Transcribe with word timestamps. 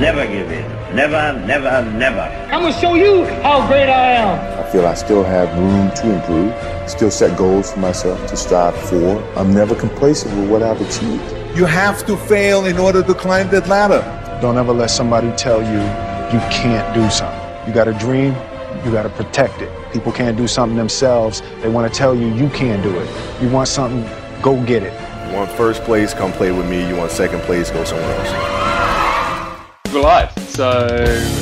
Never 0.00 0.26
give 0.26 0.50
in. 0.50 0.96
Never, 0.96 1.38
never, 1.46 1.82
never. 1.90 2.20
I'm 2.50 2.62
gonna 2.62 2.72
show 2.72 2.94
you 2.94 3.26
how 3.42 3.66
great 3.68 3.90
I 3.90 4.12
am. 4.12 4.58
I 4.58 4.66
feel 4.72 4.86
I 4.86 4.94
still 4.94 5.22
have 5.22 5.54
room 5.58 5.90
to 5.96 6.14
improve, 6.14 6.90
still 6.90 7.10
set 7.10 7.36
goals 7.36 7.72
for 7.72 7.80
myself 7.80 8.26
to 8.28 8.34
strive 8.34 8.74
for. 8.88 9.22
I'm 9.36 9.52
never 9.52 9.74
complacent 9.74 10.34
with 10.40 10.48
what 10.48 10.62
I've 10.62 10.80
achieved. 10.80 11.22
You 11.54 11.66
have 11.66 12.06
to 12.06 12.16
fail 12.16 12.64
in 12.64 12.78
order 12.78 13.02
to 13.02 13.12
climb 13.12 13.50
that 13.50 13.68
ladder. 13.68 14.00
Don't 14.40 14.56
ever 14.56 14.72
let 14.72 14.88
somebody 14.88 15.30
tell 15.36 15.60
you 15.60 15.80
you 16.32 16.40
can't 16.48 16.94
do 16.94 17.10
something. 17.10 17.68
You 17.68 17.74
got 17.74 17.86
a 17.86 17.92
dream, 17.92 18.34
you 18.86 18.92
got 18.92 19.02
to 19.02 19.10
protect 19.10 19.60
it. 19.60 19.70
People 19.92 20.12
can't 20.12 20.34
do 20.34 20.48
something 20.48 20.78
themselves. 20.78 21.42
They 21.60 21.68
want 21.68 21.92
to 21.92 21.98
tell 21.98 22.14
you 22.14 22.28
you 22.34 22.48
can't 22.48 22.82
do 22.82 22.98
it. 22.98 23.42
You 23.42 23.50
want 23.50 23.68
something, 23.68 24.08
go 24.40 24.64
get 24.64 24.82
it. 24.82 24.94
You 25.28 25.36
want 25.36 25.50
first 25.50 25.82
place, 25.82 26.14
come 26.14 26.32
play 26.32 26.52
with 26.52 26.70
me. 26.70 26.88
You 26.88 26.96
want 26.96 27.10
second 27.12 27.42
place, 27.42 27.70
go 27.70 27.84
somewhere 27.84 28.16
else. 28.16 28.99
We're 29.92 30.02
live. 30.02 30.30
So, 30.50 30.86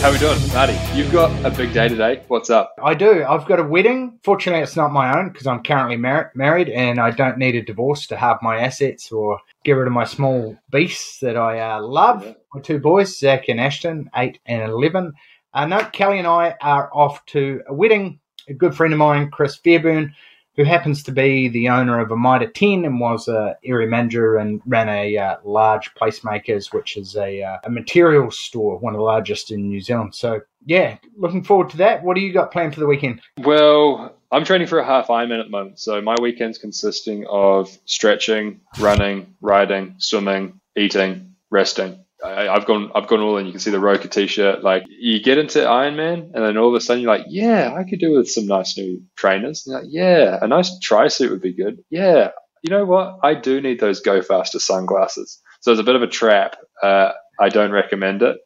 how 0.00 0.10
we 0.10 0.18
doing? 0.18 0.38
Marti, 0.54 0.74
you've 0.94 1.12
got 1.12 1.30
a 1.44 1.50
big 1.50 1.74
day 1.74 1.86
today. 1.86 2.22
What's 2.28 2.48
up? 2.48 2.74
I 2.82 2.94
do. 2.94 3.22
I've 3.22 3.44
got 3.44 3.60
a 3.60 3.62
wedding. 3.62 4.18
Fortunately, 4.22 4.62
it's 4.62 4.74
not 4.74 4.90
my 4.90 5.18
own 5.18 5.28
because 5.28 5.46
I'm 5.46 5.62
currently 5.62 5.98
mar- 5.98 6.32
married 6.34 6.70
and 6.70 6.98
I 6.98 7.10
don't 7.10 7.36
need 7.36 7.56
a 7.56 7.62
divorce 7.62 8.06
to 8.06 8.16
have 8.16 8.38
my 8.40 8.60
assets 8.60 9.12
or 9.12 9.38
get 9.64 9.72
rid 9.72 9.86
of 9.86 9.92
my 9.92 10.04
small 10.04 10.56
beasts 10.70 11.20
that 11.20 11.36
I 11.36 11.60
uh, 11.60 11.82
love. 11.82 12.24
Yeah. 12.24 12.32
My 12.54 12.62
two 12.62 12.78
boys, 12.78 13.18
Zach 13.18 13.50
and 13.50 13.60
Ashton, 13.60 14.08
8 14.16 14.38
and 14.46 14.62
11. 14.62 15.12
Uh, 15.52 15.66
no, 15.66 15.80
Kelly 15.84 16.18
and 16.18 16.26
I 16.26 16.54
are 16.62 16.88
off 16.94 17.26
to 17.26 17.60
a 17.68 17.74
wedding. 17.74 18.18
A 18.48 18.54
good 18.54 18.74
friend 18.74 18.94
of 18.94 18.98
mine, 18.98 19.30
Chris 19.30 19.56
Fairburn, 19.56 20.14
who 20.58 20.64
happens 20.64 21.04
to 21.04 21.12
be 21.12 21.48
the 21.48 21.68
owner 21.68 22.00
of 22.00 22.10
a 22.10 22.16
Mitre 22.16 22.48
10 22.48 22.84
and 22.84 22.98
was 22.98 23.28
a 23.28 23.56
area 23.64 23.86
manager 23.86 24.36
and 24.36 24.60
ran 24.66 24.88
a 24.88 25.16
uh, 25.16 25.36
large 25.44 25.94
PlaceMakers, 25.94 26.74
which 26.74 26.96
is 26.96 27.14
a, 27.14 27.44
uh, 27.44 27.58
a 27.62 27.70
materials 27.70 28.40
store, 28.40 28.76
one 28.76 28.92
of 28.92 28.98
the 28.98 29.04
largest 29.04 29.52
in 29.52 29.68
New 29.68 29.80
Zealand. 29.80 30.16
So, 30.16 30.40
yeah, 30.66 30.98
looking 31.16 31.44
forward 31.44 31.70
to 31.70 31.76
that. 31.76 32.02
What 32.02 32.16
do 32.16 32.22
you 32.22 32.32
got 32.32 32.50
planned 32.50 32.74
for 32.74 32.80
the 32.80 32.86
weekend? 32.86 33.20
Well, 33.38 34.16
I'm 34.32 34.44
training 34.44 34.66
for 34.66 34.80
a 34.80 34.84
half 34.84 35.06
Ironman 35.06 35.38
at 35.38 35.46
the 35.46 35.50
moment. 35.52 35.78
So, 35.78 36.02
my 36.02 36.16
weekend's 36.20 36.58
consisting 36.58 37.24
of 37.30 37.70
stretching, 37.84 38.60
running, 38.80 39.36
riding, 39.40 39.94
swimming, 39.98 40.60
eating, 40.76 41.36
resting. 41.50 42.04
I, 42.24 42.52
have 42.52 42.66
gone 42.66 42.90
I've 42.94 43.06
gone 43.06 43.20
all 43.20 43.36
in. 43.38 43.46
You 43.46 43.52
can 43.52 43.60
see 43.60 43.70
the 43.70 43.80
Roka 43.80 44.08
t-shirt. 44.08 44.62
Like 44.62 44.84
you 44.88 45.22
get 45.22 45.38
into 45.38 45.60
Ironman, 45.60 46.32
and 46.34 46.44
then 46.44 46.56
all 46.56 46.68
of 46.68 46.74
a 46.74 46.80
sudden 46.80 47.02
you're 47.02 47.16
like, 47.16 47.26
yeah, 47.28 47.74
I 47.76 47.88
could 47.88 48.00
do 48.00 48.12
with 48.12 48.30
some 48.30 48.46
nice 48.46 48.76
new 48.76 49.02
trainers. 49.16 49.64
Like, 49.66 49.84
yeah, 49.86 50.38
a 50.40 50.48
nice 50.48 50.78
tri 50.80 51.08
suit 51.08 51.30
would 51.30 51.42
be 51.42 51.52
good. 51.52 51.84
Yeah, 51.90 52.30
you 52.62 52.70
know 52.70 52.84
what? 52.84 53.18
I 53.22 53.34
do 53.34 53.60
need 53.60 53.80
those 53.80 54.00
Go 54.00 54.22
Faster 54.22 54.58
sunglasses. 54.58 55.40
So 55.60 55.72
it's 55.72 55.80
a 55.80 55.84
bit 55.84 55.96
of 55.96 56.02
a 56.02 56.08
trap. 56.08 56.56
Uh, 56.82 57.12
I 57.40 57.48
don't 57.48 57.72
recommend 57.72 58.22
it, 58.22 58.36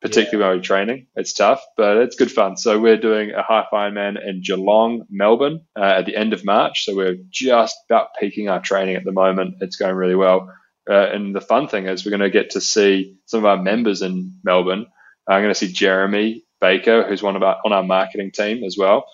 particularly 0.00 0.42
yeah. 0.42 0.48
when 0.48 0.58
we're 0.58 0.62
training. 0.64 1.06
It's 1.14 1.32
tough, 1.32 1.62
but 1.76 1.98
it's 1.98 2.16
good 2.16 2.30
fun. 2.30 2.56
So 2.56 2.80
we're 2.80 2.96
doing 2.96 3.30
a 3.30 3.42
half 3.46 3.66
Ironman 3.72 4.16
in 4.24 4.42
Geelong, 4.42 5.06
Melbourne, 5.10 5.60
uh, 5.76 5.82
at 5.98 6.06
the 6.06 6.16
end 6.16 6.32
of 6.32 6.44
March. 6.44 6.84
So 6.84 6.96
we're 6.96 7.16
just 7.30 7.76
about 7.88 8.08
peaking 8.18 8.48
our 8.48 8.60
training 8.60 8.96
at 8.96 9.04
the 9.04 9.12
moment. 9.12 9.56
It's 9.60 9.76
going 9.76 9.94
really 9.94 10.16
well. 10.16 10.52
Uh, 10.88 11.08
and 11.12 11.34
the 11.34 11.40
fun 11.40 11.68
thing 11.68 11.86
is 11.86 12.04
we're 12.04 12.10
going 12.10 12.20
to 12.20 12.30
get 12.30 12.50
to 12.50 12.60
see 12.60 13.16
some 13.26 13.38
of 13.38 13.46
our 13.46 13.62
members 13.62 14.02
in 14.02 14.32
Melbourne. 14.42 14.86
I'm 15.28 15.42
going 15.42 15.54
to 15.54 15.58
see 15.58 15.72
Jeremy 15.72 16.44
Baker, 16.60 17.06
who's 17.06 17.22
one 17.22 17.36
of 17.36 17.42
our 17.42 17.58
on 17.64 17.72
our 17.72 17.84
marketing 17.84 18.32
team 18.32 18.64
as 18.64 18.76
well. 18.78 19.06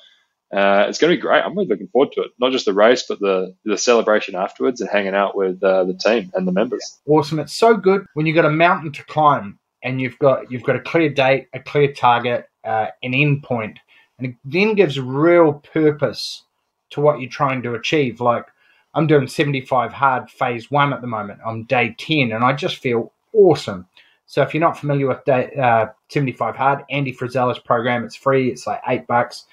Uh, 0.51 0.87
it's 0.89 0.99
going 0.99 1.11
to 1.11 1.17
be 1.17 1.21
great. 1.21 1.43
I'm 1.43 1.55
really 1.55 1.69
looking 1.69 1.89
forward 1.89 2.13
to 2.13 2.23
it. 2.23 2.31
Not 2.39 2.53
just 2.53 2.65
the 2.65 2.73
race, 2.73 3.05
but 3.07 3.21
the 3.21 3.55
the 3.65 3.77
celebration 3.77 4.35
afterwards 4.35 4.81
and 4.81 4.89
hanging 4.89 5.15
out 5.15 5.37
with 5.37 5.63
uh, 5.63 5.85
the 5.85 5.95
team 5.95 6.31
and 6.35 6.49
the 6.49 6.53
members. 6.53 6.99
Awesome! 7.07 7.39
It's 7.39 7.55
so 7.55 7.77
good 7.77 8.07
when 8.15 8.25
you've 8.27 8.37
got 8.37 8.47
a 8.47 8.51
mountain 8.51 8.93
to 8.93 9.05
climb 9.05 9.59
and 9.83 10.01
you've 10.01 10.19
got 10.19 10.51
you've 10.51 10.63
got 10.63 10.77
a 10.77 10.81
clear 10.81 11.11
date, 11.11 11.49
a 11.53 11.61
clear 11.61 11.93
target, 11.93 12.49
uh, 12.65 12.87
an 13.03 13.13
end 13.13 13.43
point, 13.43 13.79
and 14.19 14.29
it 14.29 14.35
then 14.45 14.75
gives 14.75 14.99
real 14.99 15.55
purpose 15.73 16.45
to 16.91 17.03
what 17.03 17.21
you're 17.21 17.31
trying 17.31 17.63
to 17.63 17.75
achieve. 17.75 18.21
Like 18.21 18.47
I'm 18.99 19.07
doing 19.07 19.29
75 19.29 19.93
hard 19.93 20.29
phase 20.29 20.73
one 20.73 20.93
at 20.93 21.01
the 21.01 21.07
moment. 21.07 21.39
I'm 21.47 21.63
day 21.63 21.95
10 21.99 22.33
and 22.33 22.43
I 22.43 22.53
just 22.53 22.79
feel 22.79 23.13
awesome. 23.33 23.87
So 24.27 24.43
if 24.43 24.53
you're 24.53 24.61
not 24.61 24.77
familiar 24.77 25.07
with 25.07 25.25
day, 25.25 25.53
uh, 25.55 25.87
75 26.09 26.57
hard, 26.57 26.85
Andy 26.91 27.13
Frisella's 27.13 27.61
program, 27.61 28.05
it's 28.05 28.17
free. 28.17 28.51
It's 28.51 28.67
like 28.67 28.81
eight 28.89 29.07
bucks. 29.07 29.45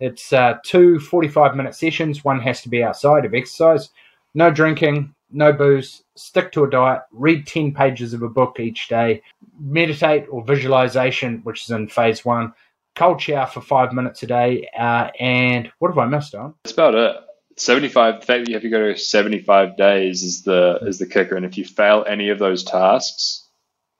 It's 0.00 0.34
uh, 0.34 0.58
two 0.66 1.00
45 1.00 1.56
minute 1.56 1.74
sessions. 1.74 2.26
One 2.26 2.40
has 2.40 2.60
to 2.60 2.68
be 2.68 2.82
outside 2.82 3.24
of 3.24 3.32
exercise. 3.32 3.88
No 4.34 4.50
drinking, 4.50 5.14
no 5.32 5.50
booze. 5.50 6.02
Stick 6.14 6.52
to 6.52 6.64
a 6.64 6.70
diet. 6.70 7.00
Read 7.10 7.46
10 7.46 7.72
pages 7.72 8.12
of 8.12 8.20
a 8.20 8.28
book 8.28 8.60
each 8.60 8.88
day. 8.88 9.22
Meditate 9.58 10.26
or 10.30 10.44
visualization, 10.44 11.40
which 11.44 11.64
is 11.64 11.70
in 11.70 11.88
phase 11.88 12.22
one. 12.22 12.52
Cold 12.96 13.22
shower 13.22 13.46
for 13.46 13.62
five 13.62 13.94
minutes 13.94 14.22
a 14.24 14.26
day. 14.26 14.68
Uh, 14.78 15.08
and 15.18 15.72
what 15.78 15.88
have 15.88 15.96
I 15.96 16.04
missed 16.04 16.34
on? 16.34 16.52
That's 16.64 16.74
about 16.74 16.94
it. 16.94 17.16
75 17.60 18.20
the 18.20 18.26
fact 18.26 18.44
that 18.44 18.48
you 18.48 18.54
have 18.54 18.62
to 18.62 18.70
go 18.70 18.92
to 18.92 18.96
75 18.96 19.76
days 19.76 20.22
is 20.22 20.42
the 20.42 20.78
is 20.82 20.98
the 20.98 21.06
kicker. 21.06 21.36
And 21.36 21.44
if 21.44 21.58
you 21.58 21.64
fail 21.64 22.04
any 22.08 22.30
of 22.30 22.38
those 22.38 22.64
tasks 22.64 23.46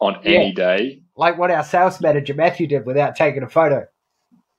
on 0.00 0.18
yeah. 0.24 0.30
any 0.30 0.52
day 0.52 1.02
like 1.14 1.36
what 1.36 1.50
our 1.50 1.62
sales 1.62 2.00
manager 2.00 2.32
matthew 2.32 2.66
did 2.66 2.86
without 2.86 3.16
taking 3.16 3.42
a 3.42 3.48
photo. 3.48 3.86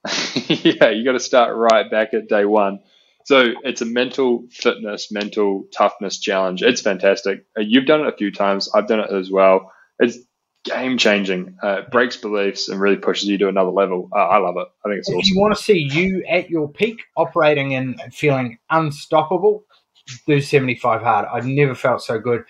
Yeah 0.46 0.90
you 0.90 1.04
got 1.04 1.12
to 1.12 1.20
start 1.20 1.56
right 1.56 1.90
back 1.90 2.14
at 2.14 2.28
day 2.28 2.44
one. 2.44 2.80
So 3.24 3.52
it's 3.64 3.82
a 3.82 3.86
mental 3.86 4.46
fitness 4.50 5.10
mental 5.10 5.64
toughness 5.76 6.18
challenge. 6.18 6.62
It's 6.62 6.80
fantastic. 6.80 7.44
Uh, 7.58 7.62
you've 7.62 7.86
done 7.86 8.02
it 8.02 8.12
a 8.12 8.16
few 8.16 8.30
times. 8.30 8.68
I've 8.72 8.86
done 8.86 9.00
it 9.00 9.10
as 9.10 9.30
well. 9.30 9.72
It's 9.98 10.18
game 10.64 10.98
changing. 10.98 11.56
Uh, 11.62 11.82
breaks 11.90 12.16
beliefs 12.16 12.68
and 12.68 12.80
really 12.80 12.96
pushes 12.96 13.28
you 13.28 13.38
to 13.38 13.48
another 13.48 13.70
level. 13.70 14.08
Uh, 14.12 14.18
I 14.18 14.38
love 14.38 14.56
it. 14.56 14.68
I 14.84 14.88
think 14.88 14.98
it's 15.00 15.08
if 15.08 15.14
awesome. 15.14 15.20
If 15.20 15.28
you 15.30 15.40
want 15.40 15.56
to 15.56 15.62
see 15.62 15.78
you 15.78 16.24
at 16.28 16.50
your 16.50 16.68
peak, 16.68 17.02
operating 17.16 17.74
and 17.74 18.00
feeling 18.12 18.58
unstoppable, 18.70 19.64
do 20.26 20.40
75 20.40 21.02
hard. 21.02 21.28
I've 21.32 21.46
never 21.46 21.74
felt 21.74 22.02
so 22.02 22.18
good. 22.18 22.44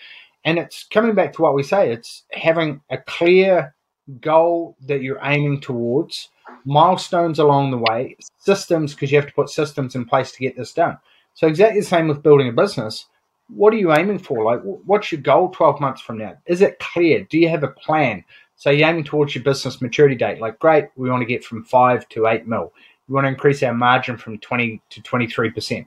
And 0.44 0.58
it's 0.58 0.84
coming 0.84 1.14
back 1.14 1.32
to 1.34 1.42
what 1.42 1.54
we 1.54 1.62
say 1.62 1.92
it's 1.92 2.24
having 2.32 2.80
a 2.90 2.98
clear 2.98 3.74
goal 4.20 4.76
that 4.86 5.02
you're 5.02 5.20
aiming 5.22 5.60
towards, 5.60 6.28
milestones 6.64 7.38
along 7.38 7.70
the 7.70 7.78
way, 7.78 8.16
systems, 8.38 8.94
because 8.94 9.12
you 9.12 9.18
have 9.18 9.28
to 9.28 9.34
put 9.34 9.48
systems 9.48 9.94
in 9.94 10.04
place 10.04 10.32
to 10.32 10.40
get 10.40 10.56
this 10.56 10.72
done. 10.72 10.98
So, 11.34 11.46
exactly 11.46 11.80
the 11.80 11.86
same 11.86 12.08
with 12.08 12.22
building 12.22 12.48
a 12.48 12.52
business 12.52 13.06
what 13.54 13.72
are 13.74 13.78
you 13.78 13.92
aiming 13.92 14.18
for? 14.18 14.44
Like, 14.44 14.60
what's 14.62 15.12
your 15.12 15.20
goal 15.20 15.50
12 15.50 15.80
months 15.80 16.00
from 16.00 16.18
now? 16.18 16.36
Is 16.46 16.62
it 16.62 16.78
clear? 16.78 17.24
Do 17.24 17.38
you 17.38 17.48
have 17.48 17.62
a 17.62 17.68
plan? 17.68 18.24
So 18.56 18.70
you're 18.70 18.88
aiming 18.88 19.04
towards 19.04 19.34
your 19.34 19.44
business 19.44 19.80
maturity 19.82 20.14
date. 20.14 20.40
Like, 20.40 20.58
great, 20.58 20.86
we 20.96 21.10
want 21.10 21.22
to 21.22 21.26
get 21.26 21.44
from 21.44 21.64
five 21.64 22.08
to 22.10 22.26
eight 22.28 22.46
mil. 22.46 22.72
We 23.08 23.14
want 23.14 23.24
to 23.24 23.28
increase 23.28 23.62
our 23.62 23.74
margin 23.74 24.16
from 24.16 24.38
20 24.38 24.80
to 24.90 25.02
23%. 25.02 25.86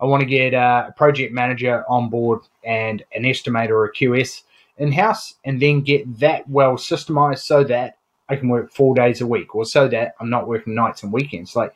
I 0.00 0.04
want 0.04 0.20
to 0.20 0.26
get 0.26 0.52
a 0.52 0.92
project 0.96 1.32
manager 1.32 1.84
on 1.88 2.10
board 2.10 2.40
and 2.64 3.02
an 3.14 3.22
estimator 3.22 3.70
or 3.70 3.84
a 3.86 3.92
QS 3.92 4.42
in 4.78 4.92
house, 4.92 5.34
and 5.44 5.62
then 5.62 5.80
get 5.80 6.18
that 6.18 6.48
well 6.50 6.72
systemized 6.74 7.38
so 7.38 7.64
that 7.64 7.96
I 8.28 8.36
can 8.36 8.48
work 8.48 8.72
four 8.72 8.94
days 8.94 9.20
a 9.20 9.26
week 9.26 9.54
or 9.54 9.64
so 9.64 9.88
that 9.88 10.14
I'm 10.20 10.28
not 10.28 10.48
working 10.48 10.74
nights 10.74 11.02
and 11.02 11.12
weekends. 11.12 11.56
Like, 11.56 11.72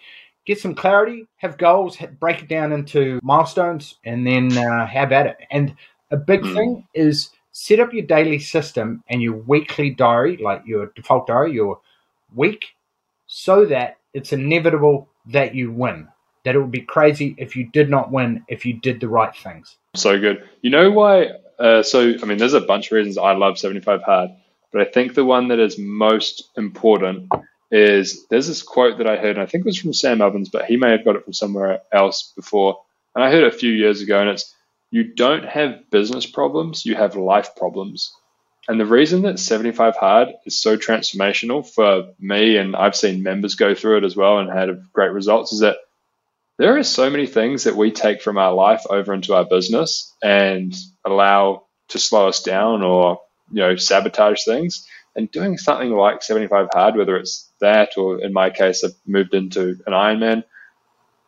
get 0.50 0.60
some 0.60 0.74
clarity, 0.74 1.28
have 1.36 1.56
goals, 1.58 1.96
break 2.18 2.42
it 2.42 2.48
down 2.48 2.72
into 2.72 3.20
milestones, 3.22 3.98
and 4.04 4.26
then 4.26 4.58
uh, 4.58 4.84
have 4.84 5.12
at 5.12 5.26
it. 5.26 5.36
And 5.48 5.76
a 6.10 6.16
big 6.16 6.42
mm. 6.42 6.52
thing 6.54 6.88
is 6.92 7.30
set 7.52 7.78
up 7.78 7.92
your 7.92 8.04
daily 8.04 8.40
system 8.40 9.04
and 9.08 9.22
your 9.22 9.36
weekly 9.36 9.90
diary, 9.90 10.38
like 10.38 10.62
your 10.66 10.86
default 10.96 11.28
diary, 11.28 11.52
your 11.52 11.80
week, 12.34 12.64
so 13.28 13.64
that 13.66 13.98
it's 14.12 14.32
inevitable 14.32 15.08
that 15.26 15.54
you 15.54 15.70
win. 15.70 16.08
That 16.44 16.56
it 16.56 16.58
would 16.58 16.72
be 16.72 16.80
crazy 16.80 17.36
if 17.38 17.54
you 17.54 17.70
did 17.70 17.88
not 17.88 18.10
win 18.10 18.44
if 18.48 18.66
you 18.66 18.72
did 18.72 18.98
the 18.98 19.08
right 19.08 19.34
things. 19.36 19.76
So 19.94 20.18
good. 20.18 20.42
You 20.62 20.70
know 20.70 20.90
why? 20.90 21.28
Uh, 21.60 21.84
so, 21.84 22.14
I 22.20 22.24
mean, 22.24 22.38
there's 22.38 22.54
a 22.54 22.60
bunch 22.60 22.86
of 22.86 22.92
reasons 22.96 23.18
I 23.18 23.34
love 23.34 23.56
75 23.56 24.02
Hard, 24.02 24.30
but 24.72 24.80
I 24.80 24.90
think 24.90 25.14
the 25.14 25.24
one 25.24 25.48
that 25.48 25.60
is 25.60 25.78
most 25.78 26.50
important 26.56 27.30
is 27.70 28.26
there's 28.28 28.48
this 28.48 28.62
quote 28.62 28.98
that 28.98 29.06
I 29.06 29.16
heard, 29.16 29.36
and 29.36 29.40
I 29.42 29.46
think 29.46 29.62
it 29.62 29.68
was 29.68 29.78
from 29.78 29.92
Sam 29.92 30.20
Ovens, 30.20 30.48
but 30.48 30.64
he 30.64 30.76
may 30.76 30.90
have 30.90 31.04
got 31.04 31.16
it 31.16 31.24
from 31.24 31.32
somewhere 31.32 31.80
else 31.92 32.32
before. 32.34 32.80
And 33.14 33.24
I 33.24 33.30
heard 33.30 33.44
it 33.44 33.54
a 33.54 33.58
few 33.58 33.72
years 33.72 34.00
ago, 34.00 34.20
and 34.20 34.30
it's 34.30 34.54
you 34.90 35.14
don't 35.14 35.44
have 35.44 35.90
business 35.90 36.26
problems, 36.26 36.84
you 36.84 36.96
have 36.96 37.16
life 37.16 37.54
problems. 37.56 38.12
And 38.68 38.78
the 38.78 38.86
reason 38.86 39.22
that 39.22 39.38
75 39.38 39.96
Hard 39.96 40.28
is 40.46 40.58
so 40.58 40.76
transformational 40.76 41.66
for 41.68 42.12
me, 42.18 42.56
and 42.56 42.76
I've 42.76 42.96
seen 42.96 43.22
members 43.22 43.54
go 43.54 43.74
through 43.74 43.98
it 43.98 44.04
as 44.04 44.16
well 44.16 44.38
and 44.38 44.50
had 44.50 44.68
great 44.92 45.12
results, 45.12 45.52
is 45.52 45.60
that 45.60 45.76
there 46.58 46.76
are 46.76 46.82
so 46.82 47.08
many 47.08 47.26
things 47.26 47.64
that 47.64 47.76
we 47.76 47.90
take 47.90 48.20
from 48.20 48.36
our 48.36 48.52
life 48.52 48.82
over 48.90 49.14
into 49.14 49.34
our 49.34 49.44
business 49.44 50.14
and 50.22 50.74
allow 51.04 51.64
to 51.88 51.98
slow 51.98 52.28
us 52.28 52.42
down 52.42 52.82
or 52.82 53.20
you 53.50 53.60
know 53.60 53.76
sabotage 53.76 54.44
things 54.44 54.86
and 55.16 55.30
doing 55.30 55.58
something 55.58 55.90
like 55.90 56.22
75 56.22 56.68
hard, 56.72 56.96
whether 56.96 57.16
it's 57.16 57.48
that 57.60 57.96
or 57.96 58.20
in 58.20 58.32
my 58.32 58.50
case, 58.50 58.84
I've 58.84 58.94
moved 59.06 59.34
into 59.34 59.80
an 59.86 59.92
Ironman, 59.92 60.44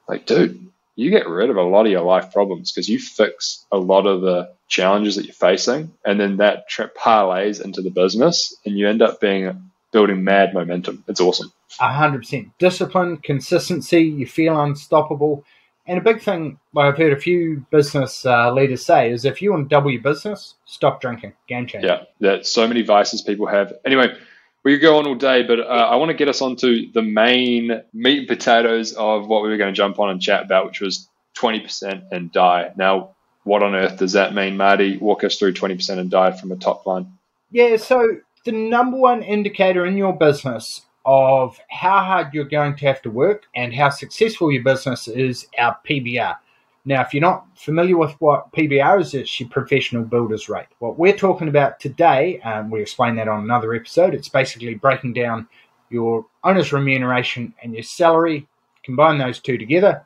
like, 0.08 0.26
dude, 0.26 0.69
you 0.94 1.11
get 1.11 1.29
rid 1.29 1.50
of 1.50 1.56
a 1.56 1.62
lot 1.62 1.87
of 1.87 1.93
your 1.93 2.02
life 2.02 2.32
problems 2.32 2.70
because 2.70 2.88
you 2.88 2.99
fix 2.99 3.64
a 3.73 3.79
lot 3.79 4.06
of 4.06 4.20
the 4.20 4.52
challenges 4.69 5.17
that 5.17 5.25
you're 5.25 5.34
facing. 5.34 5.93
And 6.05 6.20
then 6.20 6.37
that 6.37 6.69
trip 6.69 6.96
parlays 6.96 7.64
into 7.64 7.82
the 7.82 7.90
business 7.90 8.55
and 8.64 8.79
you 8.79 8.88
end 8.88 9.02
up 9.02 9.20
being 9.20 9.70
building 9.90 10.25
mad 10.25 10.55
momentum. 10.55 11.05
It's 11.08 11.20
awesome. 11.20 11.52
hundred 11.79 12.19
percent 12.19 12.58
discipline, 12.58 13.19
consistency. 13.19 14.02
You 14.02 14.26
feel 14.26 14.61
unstoppable. 14.61 15.44
And 15.87 15.99
a 15.99 16.00
big 16.00 16.23
thing, 16.23 16.58
I've 16.76 16.96
heard 16.96 17.12
a 17.12 17.20
few 17.20 17.67
business 17.70 18.25
uh, 18.25 18.52
leaders 18.52 18.87
say, 18.87 19.11
is 19.11 19.25
if 19.25 19.43
you 19.43 19.50
want 19.50 19.69
to 19.69 19.69
double 19.69 19.90
your 19.90 20.00
business, 20.00 20.55
stop 20.64 21.00
drinking. 21.00 21.32
Game 21.49 21.67
changer. 21.67 21.87
Yeah, 21.87 22.02
there's 22.20 22.49
so 22.49 22.69
many 22.69 22.82
vices 22.82 23.20
people 23.20 23.46
have. 23.46 23.73
Anyway, 23.84 24.17
we 24.64 24.75
could 24.75 24.82
go 24.82 24.99
on 24.99 25.06
all 25.06 25.17
day, 25.17 25.43
but 25.43 25.58
uh, 25.58 25.64
I 25.64 25.96
want 25.96 26.11
to 26.11 26.17
get 26.17 26.29
us 26.29 26.40
onto 26.40 26.93
the 26.93 27.02
main 27.02 27.82
meat 27.93 28.19
and 28.19 28.29
potatoes 28.29 28.93
of 28.93 29.26
what 29.26 29.43
we 29.43 29.49
were 29.49 29.56
going 29.56 29.75
to 29.75 29.76
jump 29.76 29.99
on 29.99 30.11
and 30.11 30.23
chat 30.23 30.44
about, 30.44 30.67
which 30.67 30.81
was 30.81 31.08
20% 31.37 32.05
and 32.12 32.31
die. 32.31 32.70
Now, 32.76 33.17
what 33.43 33.64
on 33.64 33.75
earth 33.75 33.99
does 33.99 34.12
that 34.12 34.34
mean, 34.34 34.56
Marti? 34.56 34.99
Walk 34.99 35.25
us 35.25 35.37
through 35.37 35.55
20% 35.55 35.99
and 35.99 36.11
die 36.11 36.31
from 36.31 36.52
a 36.52 36.56
top 36.56 36.87
line. 36.87 37.19
Yeah, 37.50 37.76
so 37.76 38.19
the 38.44 38.52
number 38.52 38.96
one 38.96 39.23
indicator 39.25 39.84
in 39.84 39.96
your 39.96 40.12
business 40.17 40.82
of 41.05 41.59
how 41.69 41.99
hard 41.99 42.33
you're 42.33 42.45
going 42.45 42.77
to 42.77 42.87
have 42.87 43.03
to 43.03 43.11
work 43.11 43.47
and 43.55 43.75
how 43.75 43.91
successful 43.91 44.53
your 44.53 44.63
business 44.63 45.09
is 45.09 45.47
our 45.59 45.77
PBR. 45.89 46.37
Now, 46.85 47.03
if 47.03 47.15
you're 47.15 47.21
not 47.21 47.47
familiar 47.57 47.97
with 47.97 48.13
what 48.21 48.53
PBR 48.53 49.01
is, 49.01 49.15
it's 49.15 49.39
your 49.39 49.49
professional 49.49 50.05
builder's 50.05 50.49
rate. 50.49 50.67
What 50.81 50.99
we're 50.99 51.17
talking 51.17 51.49
about 51.49 51.79
today, 51.79 52.41
um, 52.41 52.71
we 52.71 52.83
explain 52.83 53.15
that 53.17 53.29
on 53.29 53.45
another 53.45 53.75
episode, 53.75 54.15
it's 54.15 54.29
basically 54.29 54.75
breaking 54.75 55.13
down 55.13 55.47
your 55.91 56.27
owner's 56.43 56.73
remuneration 56.73 57.55
and 57.63 57.73
your 57.73 57.85
salary, 57.85 58.49
combine 58.83 59.19
those 59.19 59.39
two 59.39 59.59
together, 59.59 60.05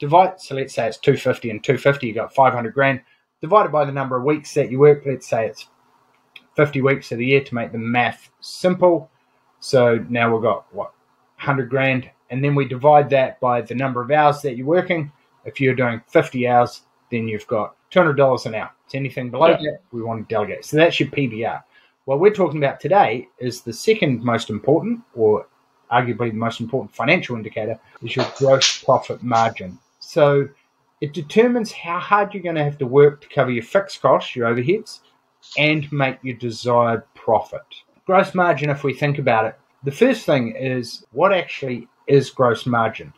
divide, 0.00 0.40
so 0.40 0.54
let's 0.54 0.74
say 0.74 0.88
it's 0.88 0.98
250 0.98 1.50
and 1.50 1.62
250, 1.62 2.06
you 2.06 2.14
got 2.14 2.34
500 2.34 2.74
grand, 2.74 3.00
divided 3.40 3.70
by 3.70 3.84
the 3.84 3.92
number 3.92 4.16
of 4.16 4.24
weeks 4.24 4.52
that 4.54 4.70
you 4.70 4.78
work, 4.78 5.02
let's 5.06 5.28
say 5.28 5.46
it's 5.46 5.68
50 6.56 6.80
weeks 6.80 7.12
of 7.12 7.18
the 7.18 7.26
year 7.26 7.44
to 7.44 7.54
make 7.54 7.70
the 7.70 7.78
math 7.78 8.30
simple. 8.40 9.10
So 9.66 10.04
now 10.08 10.32
we've 10.32 10.44
got 10.44 10.72
what 10.72 10.92
100 11.38 11.68
grand, 11.68 12.08
and 12.30 12.42
then 12.42 12.54
we 12.54 12.68
divide 12.68 13.10
that 13.10 13.40
by 13.40 13.62
the 13.62 13.74
number 13.74 14.00
of 14.00 14.12
hours 14.12 14.40
that 14.42 14.56
you're 14.56 14.64
working. 14.64 15.10
If 15.44 15.60
you're 15.60 15.74
doing 15.74 16.00
50 16.06 16.46
hours, 16.46 16.82
then 17.10 17.26
you've 17.26 17.48
got 17.48 17.74
$200 17.90 18.46
an 18.46 18.54
hour. 18.54 18.70
It's 18.84 18.94
anything 18.94 19.28
below 19.28 19.48
Yeah. 19.48 19.56
that, 19.56 19.80
we 19.90 20.02
want 20.02 20.28
to 20.28 20.32
delegate. 20.32 20.64
So 20.64 20.76
that's 20.76 21.00
your 21.00 21.08
PBR. 21.08 21.64
What 22.04 22.20
we're 22.20 22.32
talking 22.32 22.62
about 22.62 22.78
today 22.78 23.26
is 23.38 23.62
the 23.62 23.72
second 23.72 24.22
most 24.22 24.50
important, 24.50 25.00
or 25.16 25.48
arguably 25.90 26.30
the 26.30 26.36
most 26.36 26.60
important 26.60 26.94
financial 26.94 27.34
indicator, 27.34 27.76
is 28.02 28.14
your 28.14 28.26
gross 28.38 28.84
profit 28.84 29.24
margin. 29.24 29.80
So 29.98 30.48
it 31.00 31.12
determines 31.12 31.72
how 31.72 31.98
hard 31.98 32.32
you're 32.32 32.42
going 32.44 32.54
to 32.54 32.62
have 32.62 32.78
to 32.78 32.86
work 32.86 33.20
to 33.22 33.28
cover 33.28 33.50
your 33.50 33.64
fixed 33.64 34.00
costs, 34.00 34.36
your 34.36 34.46
overheads, 34.48 35.00
and 35.58 35.90
make 35.90 36.18
your 36.22 36.36
desired 36.36 37.02
profit. 37.14 37.66
Gross 38.06 38.36
margin, 38.36 38.70
if 38.70 38.84
we 38.84 38.94
think 38.94 39.18
about 39.18 39.46
it, 39.46 39.58
the 39.82 39.90
first 39.90 40.24
thing 40.24 40.54
is 40.54 41.04
what 41.10 41.32
actually 41.32 41.88
is 42.06 42.30
gross 42.30 42.64
margin. 42.64 43.12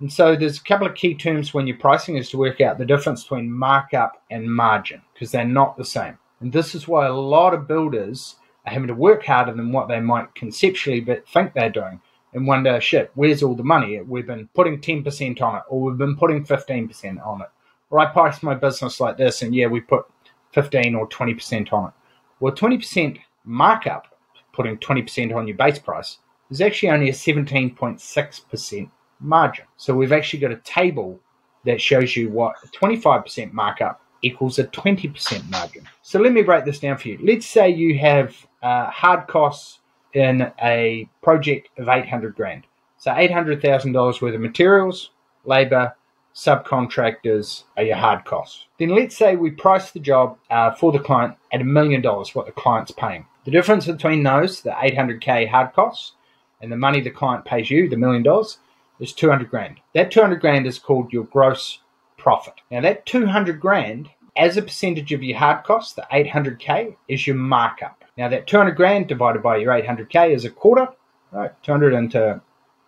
And 0.00 0.12
so 0.12 0.36
there's 0.36 0.58
a 0.58 0.64
couple 0.64 0.86
of 0.86 0.94
key 0.94 1.14
terms 1.14 1.54
when 1.54 1.66
you're 1.66 1.78
pricing 1.78 2.16
is 2.16 2.28
to 2.28 2.36
work 2.36 2.60
out 2.60 2.76
the 2.76 2.84
difference 2.84 3.22
between 3.22 3.50
markup 3.50 4.22
and 4.30 4.54
margin 4.54 5.00
because 5.14 5.30
they're 5.30 5.46
not 5.46 5.78
the 5.78 5.84
same. 5.84 6.18
And 6.40 6.52
this 6.52 6.74
is 6.74 6.86
why 6.86 7.06
a 7.06 7.12
lot 7.14 7.54
of 7.54 7.66
builders 7.66 8.36
are 8.66 8.72
having 8.74 8.88
to 8.88 8.94
work 8.94 9.24
harder 9.24 9.54
than 9.54 9.72
what 9.72 9.88
they 9.88 10.00
might 10.00 10.34
conceptually 10.34 11.00
but 11.00 11.26
think 11.26 11.54
they're 11.54 11.70
doing 11.70 12.02
and 12.34 12.46
wonder, 12.46 12.78
shit, 12.82 13.12
where's 13.14 13.42
all 13.42 13.54
the 13.54 13.62
money? 13.62 13.98
We've 14.02 14.26
been 14.26 14.48
putting 14.48 14.78
10% 14.78 15.40
on 15.40 15.56
it 15.56 15.62
or 15.70 15.80
we've 15.80 15.96
been 15.96 16.16
putting 16.16 16.44
15% 16.44 17.26
on 17.26 17.40
it. 17.40 17.48
Or 17.88 17.98
I 17.98 18.12
price 18.12 18.42
my 18.42 18.54
business 18.54 19.00
like 19.00 19.16
this 19.16 19.40
and 19.40 19.54
yeah, 19.54 19.68
we 19.68 19.80
put 19.80 20.04
15 20.52 20.94
or 20.96 21.08
20% 21.08 21.72
on 21.72 21.88
it. 21.88 21.94
Well, 22.40 22.52
20% 22.52 23.20
markup, 23.44 24.13
putting 24.54 24.78
20% 24.78 25.34
on 25.34 25.46
your 25.48 25.56
base 25.56 25.78
price, 25.78 26.18
is 26.50 26.60
actually 26.60 26.90
only 26.90 27.08
a 27.08 27.12
17.6% 27.12 28.90
margin. 29.20 29.64
So 29.76 29.94
we've 29.94 30.12
actually 30.12 30.40
got 30.40 30.52
a 30.52 30.60
table 30.64 31.20
that 31.64 31.80
shows 31.80 32.16
you 32.16 32.30
what 32.30 32.54
a 32.62 32.68
25% 32.68 33.52
markup 33.52 34.00
equals 34.22 34.58
a 34.58 34.64
20% 34.64 35.50
margin. 35.50 35.88
So 36.02 36.20
let 36.20 36.32
me 36.32 36.42
break 36.42 36.64
this 36.64 36.78
down 36.78 36.98
for 36.98 37.08
you. 37.08 37.18
Let's 37.22 37.46
say 37.46 37.68
you 37.70 37.98
have 37.98 38.34
uh, 38.62 38.90
hard 38.90 39.26
costs 39.26 39.80
in 40.14 40.50
a 40.62 41.08
project 41.22 41.68
of 41.78 41.88
800 41.88 42.34
grand. 42.34 42.66
So 42.98 43.10
$800,000 43.10 44.22
worth 44.22 44.34
of 44.34 44.40
materials, 44.40 45.10
labor, 45.44 45.94
subcontractors 46.34 47.64
are 47.76 47.84
your 47.84 47.96
hard 47.96 48.24
costs. 48.24 48.64
Then 48.78 48.90
let's 48.90 49.16
say 49.16 49.36
we 49.36 49.50
price 49.50 49.90
the 49.92 50.00
job 50.00 50.36
uh, 50.50 50.72
for 50.72 50.92
the 50.92 50.98
client 50.98 51.36
at 51.52 51.60
a 51.60 51.64
million 51.64 52.02
dollars, 52.02 52.34
what 52.34 52.46
the 52.46 52.52
client's 52.52 52.90
paying. 52.90 53.26
The 53.44 53.50
difference 53.50 53.86
between 53.86 54.22
those, 54.22 54.62
the 54.62 54.70
800k 54.70 55.48
hard 55.48 55.72
costs, 55.74 56.12
and 56.60 56.72
the 56.72 56.76
money 56.76 57.00
the 57.00 57.10
client 57.10 57.44
pays 57.44 57.70
you, 57.70 57.88
the 57.88 57.96
million 57.96 58.22
dollars, 58.22 58.58
is 58.98 59.12
200 59.12 59.50
grand. 59.50 59.80
That 59.94 60.10
200 60.10 60.40
grand 60.40 60.66
is 60.66 60.78
called 60.78 61.12
your 61.12 61.24
gross 61.24 61.78
profit. 62.16 62.54
Now 62.70 62.80
that 62.80 63.06
200 63.06 63.60
grand, 63.60 64.08
as 64.36 64.56
a 64.56 64.62
percentage 64.62 65.12
of 65.12 65.22
your 65.22 65.38
hard 65.38 65.64
costs, 65.64 65.92
the 65.92 66.06
800k 66.10 66.96
is 67.08 67.26
your 67.26 67.36
markup. 67.36 68.04
Now 68.16 68.28
that 68.28 68.46
200 68.46 68.72
grand 68.72 69.08
divided 69.08 69.42
by 69.42 69.58
your 69.58 69.72
800k 69.72 70.34
is 70.34 70.44
a 70.44 70.50
quarter, 70.50 70.88
right? 71.32 71.52
200 71.62 71.92
into 71.92 72.40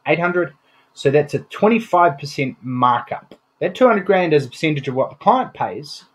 800. 0.07 0.55
So 0.97 1.11
that's 1.11 1.35
a 1.35 1.41
25% 1.41 2.57
markup. 2.63 3.35
That 3.61 3.75
200 3.75 4.07
grand 4.07 4.33
as 4.33 4.47
a 4.47 4.49
percentage 4.49 4.89
of 4.89 4.95
what 4.95 5.11
the 5.11 5.17
client 5.17 5.53
pays, 5.53 6.07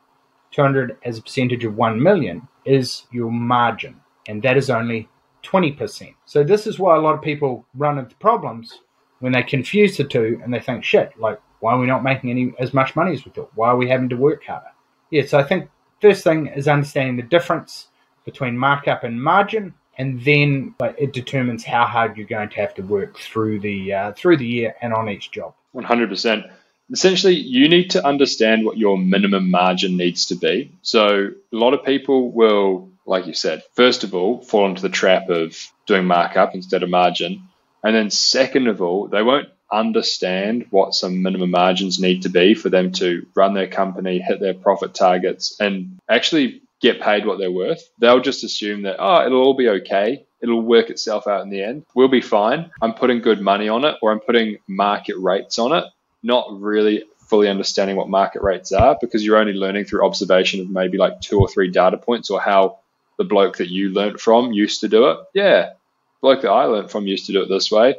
200 0.50 0.98
as 1.06 1.20
a 1.20 1.22
percentage 1.22 1.64
of 1.64 1.76
1 1.76 2.02
million 2.02 2.48
is 2.66 3.04
your 3.12 3.32
margin. 3.32 4.02
And 4.28 4.42
that 4.42 4.58
is 4.58 4.72
only 4.72 5.08
20%. 5.44 6.16
So 6.26 6.44
this 6.44 6.66
is 6.66 6.80
why 6.80 6.96
a 6.96 7.00
lot 7.00 7.14
of 7.14 7.22
people 7.22 7.64
run 7.76 8.00
into 8.00 8.16
problems 8.16 8.80
when 9.20 9.34
they 9.34 9.44
confuse 9.44 9.98
the 9.98 10.04
two 10.04 10.42
and 10.44 10.52
they 10.52 10.60
think, 10.60 10.84
shit, 10.84 11.12
like, 11.20 11.40
why 11.60 11.74
are 11.74 11.80
we 11.80 11.86
not 11.86 12.04
making 12.04 12.32
any 12.32 12.52
as 12.58 12.74
much 12.74 12.96
money 12.96 13.14
as 13.14 13.24
we 13.24 13.32
thought? 13.32 13.52
Why 13.54 13.70
are 13.70 13.78
we 13.78 13.88
having 13.88 14.10
to 14.10 14.18
work 14.18 14.44
harder? 14.46 14.72
Yeah, 15.12 15.28
so 15.28 15.38
I 15.38 15.44
think 15.44 15.70
first 16.02 16.24
thing 16.24 16.48
is 16.48 16.68
understanding 16.68 17.18
the 17.18 17.22
difference 17.22 17.90
between 18.26 18.58
markup 18.58 19.04
and 19.04 19.22
margin, 19.22 19.76
and 20.02 20.20
then 20.26 20.74
it 20.98 21.14
determines 21.14 21.64
how 21.64 21.86
hard 21.86 22.18
you're 22.18 22.26
going 22.26 22.50
to 22.50 22.56
have 22.56 22.74
to 22.74 22.82
work 22.82 23.20
through 23.20 23.60
the 23.60 23.94
uh, 23.94 24.12
through 24.14 24.38
the 24.38 24.48
year 24.48 24.76
and 24.82 24.96
on 24.96 25.08
each 25.08 25.30
job. 25.30 25.54
100%. 25.76 26.52
Essentially, 26.92 27.36
you 27.36 27.70
need 27.70 27.92
to 27.92 28.06
understand 28.06 28.66
what 28.66 28.80
your 28.80 28.98
minimum 28.98 29.52
margin 29.52 29.98
needs 29.98 30.26
to 30.26 30.36
be. 30.36 30.72
So, 30.82 31.28
a 31.54 31.56
lot 31.56 31.76
of 31.76 31.86
people 31.86 32.32
will, 32.32 32.90
like 33.06 33.28
you 33.28 33.36
said, 33.36 33.62
first 33.76 34.04
of 34.04 34.16
all, 34.16 34.42
fall 34.42 34.68
into 34.68 34.82
the 34.82 34.90
trap 34.90 35.30
of 35.30 35.56
doing 35.86 36.06
markup 36.06 36.56
instead 36.56 36.82
of 36.82 36.90
margin. 36.90 37.44
And 37.84 37.96
then, 37.96 38.10
second 38.10 38.68
of 38.68 38.82
all, 38.82 39.08
they 39.08 39.22
won't 39.22 39.50
understand 39.72 40.66
what 40.72 40.96
some 40.96 41.22
minimum 41.22 41.52
margins 41.52 42.00
need 42.00 42.24
to 42.24 42.30
be 42.30 42.56
for 42.56 42.70
them 42.70 42.92
to 42.94 43.28
run 43.36 43.54
their 43.54 43.68
company, 43.68 44.18
hit 44.20 44.40
their 44.40 44.56
profit 44.56 44.96
targets, 44.96 45.56
and 45.60 46.00
actually 46.10 46.64
get 46.82 47.02
paid 47.02 47.26
what 47.26 47.38
they're 47.38 47.52
worth. 47.52 47.90
They'll 48.00 48.20
just 48.20 48.44
assume 48.44 48.84
that, 48.84 48.98
oh, 49.00 49.26
it'll 49.26 49.42
all 49.42 49.54
be 49.54 49.70
okay. 49.70 50.26
It'll 50.42 50.62
work 50.62 50.90
itself 50.90 51.28
out 51.28 51.44
in 51.44 51.50
the 51.50 51.64
end. 51.64 51.86
We'll 51.94 52.08
be 52.08 52.22
fine. 52.22 52.72
I'm 52.82 52.94
putting 52.94 53.22
good 53.22 53.40
money 53.40 53.70
on 53.70 53.86
it 53.86 53.98
or 54.02 54.12
I'm 54.12 54.20
putting 54.20 54.58
market 54.68 55.18
rates 55.18 55.60
on 55.60 55.74
it, 55.74 55.86
not 56.24 56.60
really 56.60 57.04
fully 57.30 57.48
understanding 57.48 57.96
what 57.96 58.10
market 58.10 58.42
rates 58.42 58.72
are 58.72 58.98
because 59.00 59.24
you're 59.24 59.38
only 59.38 59.54
learning 59.54 59.86
through 59.86 60.06
observation 60.06 60.60
of 60.60 60.70
maybe 60.70 60.98
like 60.98 61.22
two 61.22 61.40
or 61.40 61.48
three 61.48 61.70
data 61.70 61.98
points 61.98 62.30
or 62.30 62.42
how 62.42 62.80
the 63.18 63.24
bloke 63.24 63.58
that 63.58 63.70
you 63.70 63.90
learnt 63.90 64.20
from 64.20 64.52
used 64.52 64.82
to 64.82 64.88
do 64.88 65.10
it. 65.12 65.18
Yeah, 65.34 65.74
bloke 66.20 66.42
that 66.42 66.50
I 66.50 66.66
learnt 66.66 66.92
from 66.92 67.08
used 67.08 67.28
to 67.28 67.32
do 67.32 67.44
it 67.44 67.48
this 67.48 67.72
way. 67.72 67.96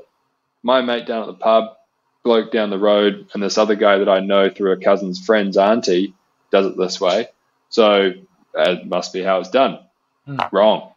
My 0.62 0.82
mate 0.82 1.06
down 1.06 1.22
at 1.22 1.26
the 1.28 1.34
pub, 1.34 1.76
bloke 2.24 2.52
down 2.52 2.70
the 2.70 2.78
road, 2.78 3.28
and 3.32 3.42
this 3.42 3.58
other 3.58 3.74
guy 3.74 3.98
that 3.98 4.08
I 4.08 4.20
know 4.20 4.50
through 4.50 4.72
a 4.72 4.76
cousin's 4.76 5.24
friend's 5.24 5.56
auntie 5.56 6.14
does 6.50 6.66
it 6.66 6.76
this 6.76 7.00
way. 7.00 7.28
So 7.68 8.12
it 8.54 8.86
must 8.86 9.12
be 9.12 9.22
how 9.22 9.40
it's 9.40 9.50
done. 9.50 9.78
Mm. 10.26 10.50
Wrong. 10.52 10.92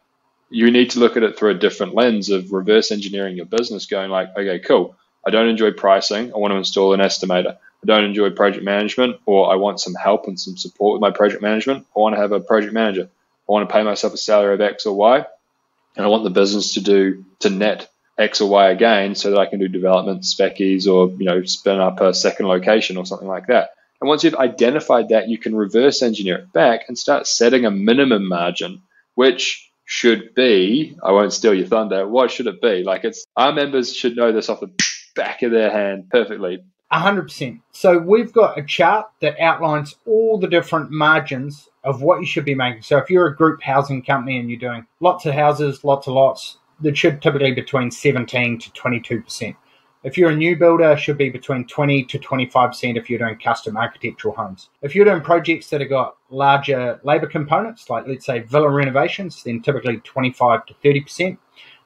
You 0.50 0.70
need 0.70 0.90
to 0.90 1.00
look 1.00 1.16
at 1.16 1.22
it 1.22 1.38
through 1.38 1.50
a 1.50 1.54
different 1.54 1.94
lens 1.94 2.30
of 2.30 2.52
reverse 2.52 2.92
engineering 2.92 3.36
your 3.36 3.46
business, 3.46 3.86
going 3.86 4.10
like, 4.10 4.28
okay, 4.36 4.60
cool. 4.60 4.96
I 5.26 5.30
don't 5.30 5.48
enjoy 5.48 5.72
pricing. 5.72 6.32
I 6.32 6.38
want 6.38 6.52
to 6.52 6.58
install 6.58 6.94
an 6.94 7.00
estimator. 7.00 7.56
I 7.56 7.86
don't 7.86 8.04
enjoy 8.04 8.30
project 8.30 8.64
management, 8.64 9.16
or 9.26 9.52
I 9.52 9.56
want 9.56 9.80
some 9.80 9.94
help 9.94 10.28
and 10.28 10.38
some 10.38 10.56
support 10.56 10.94
with 10.94 11.00
my 11.00 11.10
project 11.10 11.42
management. 11.42 11.86
I 11.96 12.00
want 12.00 12.14
to 12.14 12.20
have 12.20 12.32
a 12.32 12.40
project 12.40 12.72
manager. 12.72 13.08
I 13.48 13.52
want 13.52 13.68
to 13.68 13.72
pay 13.72 13.82
myself 13.82 14.14
a 14.14 14.16
salary 14.16 14.54
of 14.54 14.60
X 14.60 14.86
or 14.86 14.96
Y, 14.96 15.24
and 15.96 16.04
I 16.04 16.08
want 16.08 16.24
the 16.24 16.30
business 16.30 16.74
to 16.74 16.80
do 16.80 17.24
to 17.40 17.50
net 17.50 17.88
X 18.18 18.40
or 18.40 18.48
Y 18.48 18.70
again, 18.70 19.14
so 19.14 19.30
that 19.30 19.38
I 19.38 19.46
can 19.46 19.58
do 19.58 19.68
development 19.68 20.22
speckies 20.22 20.86
or 20.86 21.10
you 21.18 21.26
know 21.26 21.44
spin 21.44 21.80
up 21.80 22.00
a 22.00 22.14
second 22.14 22.46
location 22.46 22.96
or 22.96 23.04
something 23.04 23.28
like 23.28 23.48
that. 23.48 23.70
And 24.00 24.08
once 24.08 24.24
you've 24.24 24.34
identified 24.34 25.08
that, 25.08 25.28
you 25.28 25.38
can 25.38 25.54
reverse 25.54 26.02
engineer 26.02 26.36
it 26.36 26.52
back 26.52 26.82
and 26.88 26.98
start 26.98 27.26
setting 27.26 27.64
a 27.64 27.70
minimum 27.70 28.28
margin, 28.28 28.82
which 29.14 29.70
should 29.84 30.34
be, 30.34 30.96
I 31.02 31.12
won't 31.12 31.32
steal 31.32 31.54
your 31.54 31.66
thunder, 31.66 32.06
what 32.06 32.30
should 32.30 32.48
it 32.48 32.60
be? 32.60 32.82
Like 32.82 33.04
it's 33.04 33.24
our 33.36 33.52
members 33.52 33.94
should 33.94 34.16
know 34.16 34.32
this 34.32 34.48
off 34.48 34.60
the 34.60 34.70
back 35.14 35.42
of 35.42 35.52
their 35.52 35.70
hand 35.70 36.10
perfectly. 36.10 36.64
100%. 36.92 37.60
So 37.72 37.98
we've 37.98 38.32
got 38.32 38.58
a 38.58 38.64
chart 38.64 39.06
that 39.20 39.40
outlines 39.40 39.96
all 40.04 40.38
the 40.38 40.46
different 40.46 40.90
margins 40.90 41.68
of 41.82 42.02
what 42.02 42.20
you 42.20 42.26
should 42.26 42.44
be 42.44 42.54
making. 42.54 42.82
So 42.82 42.98
if 42.98 43.10
you're 43.10 43.26
a 43.26 43.36
group 43.36 43.62
housing 43.62 44.02
company 44.02 44.38
and 44.38 44.50
you're 44.50 44.58
doing 44.58 44.86
lots 45.00 45.26
of 45.26 45.34
houses, 45.34 45.84
lots 45.84 46.06
of 46.06 46.14
lots, 46.14 46.58
that 46.80 46.96
should 46.96 47.22
typically 47.22 47.52
be 47.52 47.62
between 47.62 47.90
17 47.90 48.58
to 48.58 48.70
22%. 48.70 49.56
If 50.04 50.16
you're 50.16 50.30
a 50.30 50.36
new 50.36 50.56
builder, 50.56 50.92
it 50.92 51.00
should 51.00 51.18
be 51.18 51.30
between 51.30 51.66
20 51.66 52.04
to 52.04 52.18
25% 52.18 52.96
if 52.96 53.10
you're 53.10 53.18
doing 53.18 53.38
custom 53.38 53.76
architectural 53.76 54.34
homes. 54.34 54.68
If 54.82 54.94
you're 54.94 55.04
doing 55.04 55.22
projects 55.22 55.68
that 55.70 55.80
have 55.80 55.90
got 55.90 56.16
larger 56.30 57.00
labor 57.02 57.26
components, 57.26 57.90
like 57.90 58.06
let's 58.06 58.26
say 58.26 58.40
villa 58.40 58.70
renovations, 58.70 59.42
then 59.42 59.62
typically 59.62 59.98
25 59.98 60.66
to 60.66 60.74
30%. 60.74 61.38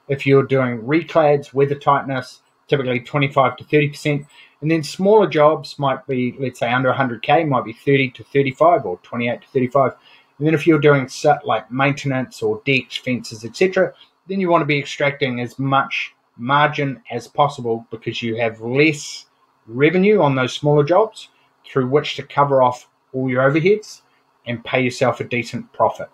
If 0.09 0.26
you're 0.26 0.43
doing 0.43 0.83
reclads, 0.83 1.55
weather 1.55 1.76
tightness, 1.76 2.43
typically 2.69 3.00
25 3.00 3.57
to 3.57 3.64
30%. 3.64 4.26
And 4.61 4.71
then 4.71 4.83
smaller 4.83 5.26
jobs 5.26 5.79
might 5.79 6.07
be, 6.07 6.37
let's 6.38 6.59
say, 6.59 6.71
under 6.71 6.93
100K, 6.93 7.49
might 7.49 7.64
be 7.64 7.73
30 7.73 8.11
to 8.11 8.25
35 8.25 8.85
or 8.85 8.99
28 9.02 9.40
to 9.40 9.49
35. 9.49 9.93
And 10.38 10.47
then 10.47 10.55
if 10.55 10.67
you're 10.67 10.79
doing 10.79 11.09
like 11.45 11.71
maintenance 11.71 12.43
or 12.43 12.61
decks, 12.67 12.97
fences, 12.97 13.45
etc., 13.45 13.95
then 14.26 14.40
you 14.40 14.50
want 14.50 14.62
to 14.62 14.67
be 14.67 14.79
extracting 14.79 15.40
as 15.40 15.59
much 15.59 16.14
margin 16.40 17.02
as 17.11 17.28
possible 17.28 17.87
because 17.90 18.23
you 18.23 18.37
have 18.37 18.61
less 18.61 19.26
revenue 19.66 20.23
on 20.23 20.35
those 20.35 20.54
smaller 20.54 20.82
jobs 20.82 21.28
through 21.64 21.88
which 21.88 22.16
to 22.16 22.23
cover 22.23 22.62
off 22.62 22.88
all 23.12 23.30
your 23.30 23.49
overheads 23.49 24.02
and 24.47 24.64
pay 24.64 24.82
yourself 24.82 25.20
a 25.20 25.25
decent 25.25 25.73
profit. 25.73 26.09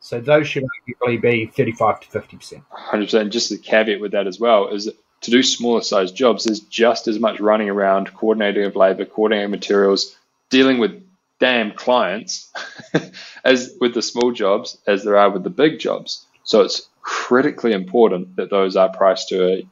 So 0.00 0.20
those 0.20 0.48
should 0.48 0.64
only 1.04 1.16
be 1.16 1.46
35 1.46 2.00
to 2.00 2.08
50%. 2.08 2.62
100%. 2.72 3.30
Just 3.30 3.50
the 3.50 3.58
caveat 3.58 4.00
with 4.00 4.12
that 4.12 4.26
as 4.26 4.40
well 4.40 4.68
is 4.68 4.90
to 5.20 5.30
do 5.30 5.42
smaller 5.42 5.82
sized 5.82 6.16
jobs, 6.16 6.44
there's 6.44 6.60
just 6.60 7.06
as 7.06 7.18
much 7.18 7.40
running 7.40 7.68
around, 7.68 8.12
coordinating 8.14 8.64
of 8.64 8.76
labor, 8.76 9.04
coordinating 9.04 9.46
of 9.46 9.50
materials, 9.50 10.16
dealing 10.50 10.78
with 10.78 11.02
damn 11.38 11.72
clients 11.72 12.52
as 13.44 13.76
with 13.80 13.94
the 13.94 14.02
small 14.02 14.32
jobs 14.32 14.78
as 14.86 15.04
there 15.04 15.16
are 15.16 15.30
with 15.30 15.44
the 15.44 15.50
big 15.50 15.78
jobs. 15.78 16.26
So 16.44 16.60
it's 16.62 16.88
critically 17.02 17.72
important 17.72 18.36
that 18.36 18.50
those 18.50 18.76
are 18.76 18.88
priced 18.88 19.28
to 19.28 19.46
a, 19.46 19.66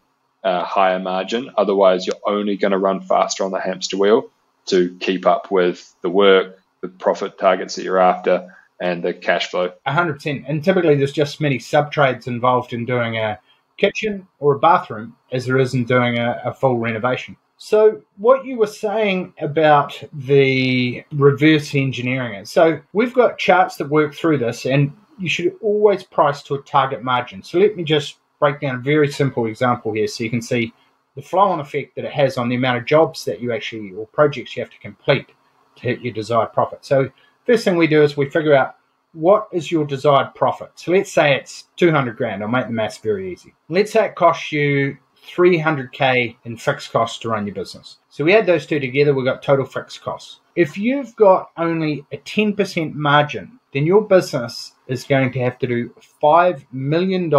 a 0.45 0.65
higher 0.65 0.99
margin. 0.99 1.50
Otherwise, 1.57 2.07
you're 2.07 2.17
only 2.27 2.57
going 2.57 2.73
to 2.73 2.79
run 2.79 3.00
faster 3.00 3.45
on 3.45 3.50
the 3.50 3.61
hamster 3.61 3.97
wheel 3.97 4.31
to 4.67 4.97
keep 5.00 5.27
up 5.27 5.50
with 5.50 5.95
the 6.03 6.11
work, 6.11 6.61
the 6.81 6.89
profit 6.89 7.39
targets 7.39 7.77
that 7.77 7.85
you're 7.85 7.99
after, 8.00 8.55
and 8.81 9.03
the 9.03 9.12
cash 9.12 9.50
flow. 9.50 9.73
100%. 9.87 10.45
And 10.49 10.65
typically, 10.65 10.95
there's 10.97 11.12
just 11.12 11.41
many 11.41 11.59
sub 11.59 11.93
trades 11.93 12.27
involved 12.27 12.73
in 12.73 12.85
doing 12.85 13.17
a 13.17 13.39
kitchen 13.77 14.27
or 14.39 14.55
a 14.55 14.59
bathroom 14.59 15.17
as 15.33 15.47
there 15.47 15.59
is 15.59 15.75
in 15.75 15.85
doing 15.85 16.19
a, 16.19 16.41
a 16.45 16.55
full 16.55 16.79
renovation. 16.79 17.37
So, 17.62 18.00
what 18.17 18.47
you 18.47 18.57
were 18.57 18.67
saying 18.67 19.35
about 19.39 20.03
the 20.15 21.05
reverse 21.12 21.75
engineering 21.75 22.47
so 22.47 22.81
we've 22.95 23.12
got 23.12 23.37
charts 23.37 23.77
that 23.77 23.91
work 23.91 24.15
through 24.15 24.39
this, 24.39 24.65
and 24.65 24.97
you 25.21 25.29
should 25.29 25.55
always 25.62 26.03
price 26.03 26.43
to 26.43 26.55
a 26.55 26.62
target 26.62 27.05
margin. 27.05 27.43
So 27.43 27.59
let 27.59 27.77
me 27.77 27.85
just 27.85 28.17
break 28.39 28.61
down 28.61 28.77
a 28.77 28.79
very 28.79 29.09
simple 29.12 29.47
example 29.47 29.93
here 29.93 30.09
so 30.09 30.25
you 30.25 30.31
can 30.31 30.43
see 30.43 30.73
the 31.15 31.23
flow-on 31.23 31.61
effect 31.61 31.95
that 31.97 32.05
it 32.05 32.12
has 32.12 32.39
on 32.39 32.49
the 32.49 32.55
amount 32.55 32.79
of 32.79 32.87
jobs 32.87 33.25
that 33.27 33.41
you 33.41 33.53
actually 33.53 33.93
or 33.93 34.07
projects 34.07 34.57
you 34.57 34.62
have 34.62 34.71
to 34.71 34.79
complete 34.79 35.29
to 35.77 35.83
hit 35.83 36.00
your 36.00 36.15
desired 36.15 36.53
profit. 36.53 36.85
So 36.85 37.11
first 37.45 37.65
thing 37.65 37.77
we 37.77 37.87
do 37.87 38.03
is 38.03 38.17
we 38.17 38.31
figure 38.31 38.55
out 38.55 38.77
what 39.12 39.49
is 39.53 39.71
your 39.71 39.85
desired 39.85 40.35
profit. 40.35 40.71
So 40.77 40.93
let's 40.93 41.12
say 41.12 41.35
it's 41.35 41.69
200 41.77 42.17
grand. 42.17 42.43
I'll 42.43 42.49
make 42.49 42.67
the 42.67 42.73
maths 42.73 42.99
very 42.99 43.31
easy. 43.31 43.53
Let's 43.69 43.93
say 43.93 44.07
it 44.07 44.15
costs 44.15 44.53
you 44.53 44.97
300k 45.29 46.37
in 46.45 46.57
fixed 46.57 46.93
costs 46.93 47.19
to 47.19 47.29
run 47.29 47.47
your 47.47 47.55
business. 47.55 47.99
So 48.09 48.25
we 48.25 48.35
add 48.35 48.47
those 48.47 48.67
two 48.67 48.81
together, 48.81 49.12
we've 49.12 49.27
got 49.27 49.43
total 49.43 49.67
fixed 49.67 50.00
costs. 50.00 50.41
If 50.57 50.79
you've 50.79 51.15
got 51.17 51.50
only 51.57 52.07
a 52.12 52.17
10% 52.17 52.95
margin 52.95 53.61
then 53.73 53.87
your 53.87 54.03
business 54.03 54.73
is 54.92 55.04
going 55.04 55.32
to 55.32 55.40
have 55.40 55.59
to 55.59 55.66
do 55.66 55.94
$5 56.23 56.66
million 56.73 57.32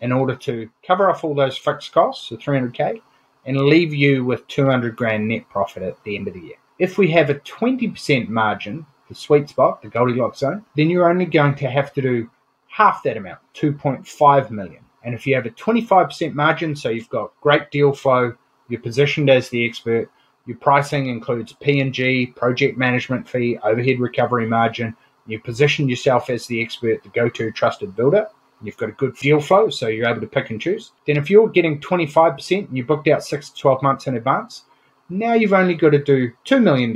in 0.00 0.12
order 0.12 0.36
to 0.36 0.70
cover 0.86 1.10
off 1.10 1.24
all 1.24 1.34
those 1.34 1.56
fixed 1.56 1.92
costs, 1.92 2.28
so 2.28 2.36
300K, 2.36 3.00
and 3.46 3.56
leave 3.60 3.92
you 3.92 4.24
with 4.24 4.46
200 4.48 4.96
grand 4.96 5.28
net 5.28 5.48
profit 5.48 5.82
at 5.82 6.02
the 6.04 6.16
end 6.16 6.28
of 6.28 6.34
the 6.34 6.40
year. 6.40 6.56
If 6.78 6.98
we 6.98 7.10
have 7.12 7.30
a 7.30 7.36
20% 7.36 8.28
margin, 8.28 8.86
the 9.08 9.14
sweet 9.14 9.48
spot, 9.48 9.82
the 9.82 9.88
Goldilocks 9.88 10.38
zone, 10.38 10.64
then 10.76 10.90
you're 10.90 11.10
only 11.10 11.26
going 11.26 11.54
to 11.56 11.70
have 11.70 11.92
to 11.94 12.02
do 12.02 12.30
half 12.68 13.02
that 13.04 13.16
amount, 13.16 13.38
2.5 13.54 14.50
million. 14.50 14.82
And 15.04 15.14
if 15.14 15.26
you 15.26 15.34
have 15.34 15.46
a 15.46 15.50
25% 15.50 16.34
margin, 16.34 16.74
so 16.74 16.88
you've 16.88 17.10
got 17.10 17.32
great 17.40 17.70
deal 17.70 17.92
flow, 17.92 18.34
you're 18.68 18.80
positioned 18.80 19.30
as 19.30 19.48
the 19.50 19.64
expert, 19.64 20.10
your 20.46 20.56
pricing 20.58 21.08
includes 21.08 21.54
P&G, 21.54 22.26
project 22.36 22.76
management 22.76 23.28
fee, 23.28 23.58
overhead 23.62 24.00
recovery 24.00 24.46
margin, 24.46 24.96
you 25.26 25.40
position 25.40 25.88
yourself 25.88 26.30
as 26.30 26.46
the 26.46 26.62
expert, 26.62 27.02
the 27.02 27.08
go 27.10 27.28
to 27.28 27.50
trusted 27.50 27.96
builder. 27.96 28.28
You've 28.62 28.76
got 28.76 28.88
a 28.88 28.92
good 28.92 29.14
deal 29.16 29.40
flow, 29.40 29.68
so 29.68 29.88
you're 29.88 30.08
able 30.08 30.20
to 30.20 30.26
pick 30.26 30.50
and 30.50 30.60
choose. 30.60 30.92
Then, 31.06 31.16
if 31.16 31.28
you're 31.28 31.48
getting 31.48 31.80
25% 31.80 32.68
and 32.68 32.76
you 32.76 32.84
booked 32.84 33.08
out 33.08 33.24
six 33.24 33.50
to 33.50 33.60
12 33.60 33.82
months 33.82 34.06
in 34.06 34.16
advance, 34.16 34.64
now 35.10 35.34
you've 35.34 35.52
only 35.52 35.74
got 35.74 35.90
to 35.90 36.02
do 36.02 36.32
$2 36.46 36.62
million 36.62 36.94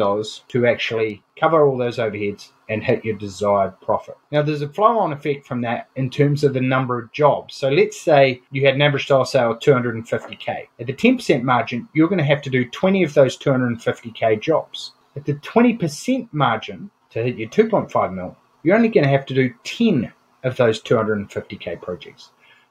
to 0.48 0.66
actually 0.66 1.22
cover 1.38 1.66
all 1.66 1.76
those 1.76 1.98
overheads 1.98 2.52
and 2.70 2.82
hit 2.82 3.04
your 3.04 3.16
desired 3.16 3.78
profit. 3.80 4.16
Now, 4.32 4.42
there's 4.42 4.62
a 4.62 4.68
flow 4.68 4.98
on 4.98 5.12
effect 5.12 5.46
from 5.46 5.60
that 5.62 5.88
in 5.96 6.10
terms 6.10 6.42
of 6.42 6.54
the 6.54 6.60
number 6.60 6.98
of 6.98 7.12
jobs. 7.12 7.54
So, 7.54 7.68
let's 7.68 8.00
say 8.00 8.40
you 8.50 8.64
had 8.64 8.74
an 8.74 8.82
average 8.82 9.08
dollar 9.08 9.26
sale 9.26 9.52
of 9.52 9.58
250K. 9.58 10.68
At 10.80 10.86
the 10.86 10.94
10% 10.94 11.42
margin, 11.42 11.88
you're 11.92 12.08
going 12.08 12.18
to 12.18 12.24
have 12.24 12.42
to 12.42 12.50
do 12.50 12.68
20 12.70 13.02
of 13.04 13.14
those 13.14 13.36
250K 13.38 14.40
jobs. 14.40 14.92
At 15.16 15.24
the 15.24 15.34
20% 15.34 16.28
margin, 16.32 16.90
to 17.18 17.30
hit 17.30 17.38
your 17.38 17.48
2.5 17.48 18.14
mil, 18.14 18.36
you're 18.62 18.76
only 18.76 18.88
going 18.88 19.04
to 19.04 19.10
have 19.10 19.26
to 19.26 19.34
do 19.34 19.52
10 19.64 20.12
of 20.44 20.56
those 20.56 20.82
250k 20.82 21.80
projects. 21.80 22.30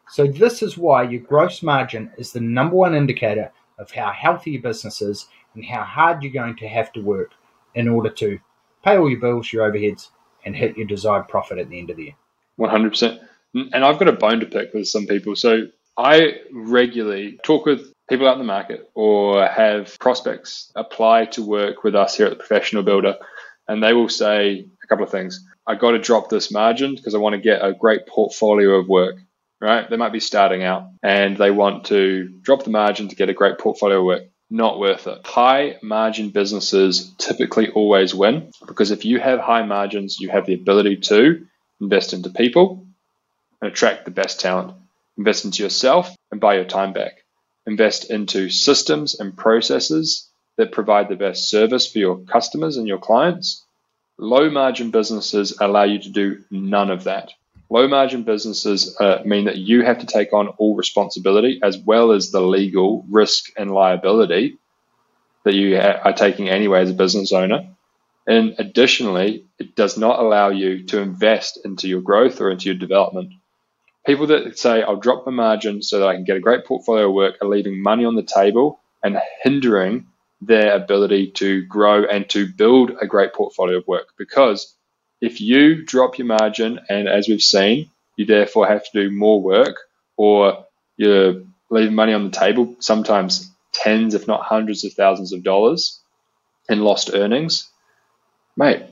So 0.09 0.25
this 0.25 0.61
is 0.61 0.77
why 0.77 1.03
your 1.03 1.21
gross 1.21 1.61
margin 1.61 2.11
is 2.17 2.31
the 2.31 2.39
number 2.39 2.75
one 2.75 2.95
indicator 2.95 3.51
of 3.77 3.91
how 3.91 4.11
healthy 4.11 4.51
your 4.51 4.61
business 4.61 5.01
is 5.01 5.27
and 5.53 5.65
how 5.65 5.83
hard 5.83 6.23
you're 6.23 6.31
going 6.31 6.55
to 6.57 6.67
have 6.67 6.91
to 6.93 7.01
work 7.01 7.31
in 7.75 7.87
order 7.87 8.09
to 8.09 8.39
pay 8.83 8.97
all 8.97 9.09
your 9.09 9.19
bills, 9.19 9.51
your 9.51 9.69
overheads, 9.69 10.09
and 10.45 10.55
hit 10.55 10.77
your 10.77 10.87
desired 10.87 11.27
profit 11.27 11.57
at 11.57 11.69
the 11.69 11.77
end 11.77 11.89
of 11.89 11.97
the 11.97 12.03
year. 12.03 12.15
100%. 12.59 13.19
And 13.53 13.83
I've 13.83 13.99
got 13.99 14.07
a 14.07 14.13
bone 14.13 14.39
to 14.39 14.45
pick 14.45 14.73
with 14.73 14.87
some 14.87 15.07
people. 15.07 15.35
So 15.35 15.67
I 15.97 16.37
regularly 16.51 17.39
talk 17.43 17.65
with 17.65 17.93
people 18.09 18.27
out 18.27 18.33
in 18.33 18.39
the 18.39 18.45
market 18.45 18.89
or 18.93 19.45
have 19.45 19.97
prospects 19.99 20.71
apply 20.75 21.25
to 21.25 21.43
work 21.43 21.83
with 21.83 21.95
us 21.95 22.15
here 22.15 22.27
at 22.27 22.29
the 22.29 22.37
Professional 22.37 22.83
Builder 22.83 23.17
and 23.67 23.83
they 23.83 23.93
will 23.93 24.09
say 24.09 24.67
a 24.83 24.87
couple 24.87 25.03
of 25.03 25.11
things. 25.11 25.45
I 25.65 25.75
got 25.75 25.91
to 25.91 25.99
drop 25.99 26.29
this 26.29 26.51
margin 26.51 26.95
because 26.95 27.13
I 27.13 27.19
want 27.19 27.33
to 27.33 27.41
get 27.41 27.63
a 27.63 27.73
great 27.73 28.07
portfolio 28.07 28.75
of 28.75 28.87
work, 28.87 29.17
right? 29.59 29.89
They 29.89 29.97
might 29.97 30.13
be 30.13 30.19
starting 30.19 30.63
out 30.63 30.89
and 31.03 31.37
they 31.37 31.51
want 31.51 31.85
to 31.85 32.29
drop 32.41 32.63
the 32.63 32.69
margin 32.69 33.09
to 33.09 33.15
get 33.15 33.29
a 33.29 33.33
great 33.33 33.57
portfolio 33.57 33.99
of 33.99 34.05
work. 34.05 34.23
Not 34.49 34.79
worth 34.79 35.07
it. 35.07 35.25
High 35.25 35.77
margin 35.83 36.29
businesses 36.29 37.13
typically 37.17 37.69
always 37.69 38.15
win 38.15 38.51
because 38.65 38.91
if 38.91 39.03
you 39.03 39.19
have 39.19 39.39
high 39.39 39.63
margins, 39.63 40.19
you 40.21 40.29
have 40.29 40.45
the 40.45 40.53
ability 40.53 40.97
to 40.97 41.45
invest 41.81 42.13
into 42.13 42.29
people 42.29 42.87
and 43.61 43.69
attract 43.69 44.05
the 44.05 44.11
best 44.11 44.39
talent. 44.39 44.73
Invest 45.17 45.43
into 45.43 45.63
yourself 45.63 46.15
and 46.31 46.39
buy 46.39 46.55
your 46.55 46.65
time 46.65 46.93
back. 46.93 47.23
Invest 47.65 48.09
into 48.09 48.49
systems 48.49 49.19
and 49.19 49.35
processes 49.35 50.29
that 50.57 50.71
provide 50.71 51.07
the 51.07 51.15
best 51.15 51.49
service 51.49 51.91
for 51.91 51.99
your 51.99 52.19
customers 52.19 52.77
and 52.77 52.87
your 52.87 52.97
clients. 52.97 53.63
Low 54.17 54.49
margin 54.49 54.91
businesses 54.91 55.55
allow 55.59 55.83
you 55.83 55.99
to 55.99 56.09
do 56.09 56.43
none 56.49 56.89
of 56.89 57.05
that. 57.05 57.31
Low 57.69 57.87
margin 57.87 58.23
businesses 58.23 58.95
uh, 58.99 59.21
mean 59.25 59.45
that 59.45 59.57
you 59.57 59.83
have 59.83 59.99
to 59.99 60.05
take 60.05 60.33
on 60.33 60.47
all 60.57 60.75
responsibility 60.75 61.59
as 61.61 61.77
well 61.77 62.11
as 62.11 62.31
the 62.31 62.41
legal 62.41 63.05
risk 63.09 63.51
and 63.57 63.71
liability 63.71 64.57
that 65.43 65.53
you 65.53 65.77
are 65.77 66.13
taking 66.13 66.49
anyway 66.49 66.81
as 66.81 66.89
a 66.89 66.93
business 66.93 67.31
owner. 67.31 67.69
And 68.25 68.55
additionally, 68.57 69.45
it 69.59 69.75
does 69.75 69.97
not 69.97 70.19
allow 70.19 70.49
you 70.49 70.85
to 70.87 70.99
invest 70.99 71.59
into 71.63 71.87
your 71.87 72.01
growth 72.01 72.41
or 72.41 72.51
into 72.51 72.65
your 72.65 72.75
development. 72.75 73.33
People 74.05 74.27
that 74.27 74.57
say, 74.57 74.81
I'll 74.81 74.97
drop 74.97 75.25
my 75.25 75.31
margin 75.31 75.81
so 75.81 75.99
that 75.99 76.07
I 76.07 76.15
can 76.15 76.23
get 76.23 76.37
a 76.37 76.41
great 76.41 76.65
portfolio 76.65 77.07
of 77.07 77.13
work 77.13 77.35
are 77.41 77.47
leaving 77.47 77.81
money 77.81 78.05
on 78.05 78.15
the 78.15 78.23
table 78.23 78.79
and 79.03 79.17
hindering 79.43 80.07
their 80.41 80.75
ability 80.75 81.31
to 81.31 81.65
grow 81.65 82.05
and 82.05 82.29
to 82.29 82.47
build 82.47 82.91
a 83.01 83.07
great 83.07 83.33
portfolio 83.33 83.77
of 83.77 83.87
work. 83.87 84.09
Because 84.17 84.75
if 85.21 85.41
you 85.41 85.83
drop 85.85 86.17
your 86.17 86.27
margin, 86.27 86.79
and 86.89 87.07
as 87.07 87.27
we've 87.27 87.41
seen, 87.41 87.89
you 88.17 88.25
therefore 88.25 88.67
have 88.67 88.83
to 88.83 89.03
do 89.03 89.11
more 89.11 89.41
work, 89.41 89.77
or 90.15 90.65
you're 90.95 91.43
leaving 91.69 91.95
money 91.95 92.13
on 92.13 92.25
the 92.25 92.31
table, 92.31 92.75
sometimes 92.79 93.51
tens, 93.73 94.13
if 94.13 94.27
not 94.27 94.43
hundreds 94.43 94.83
of 94.85 94.93
thousands 94.93 95.33
of 95.33 95.43
dollars 95.43 96.01
in 96.69 96.81
lost 96.81 97.11
earnings, 97.13 97.69
mate, 98.55 98.83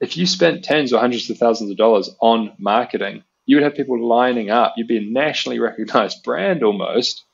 if 0.00 0.16
you 0.16 0.26
spent 0.26 0.64
tens 0.64 0.92
or 0.92 1.00
hundreds 1.00 1.30
of 1.30 1.38
thousands 1.38 1.70
of 1.70 1.76
dollars 1.76 2.10
on 2.20 2.52
marketing, 2.58 3.22
you 3.46 3.56
would 3.56 3.62
have 3.62 3.74
people 3.74 4.06
lining 4.06 4.50
up. 4.50 4.74
You'd 4.76 4.88
be 4.88 4.98
a 4.98 5.00
nationally 5.00 5.58
recognized 5.58 6.22
brand 6.24 6.62
almost, 6.62 7.24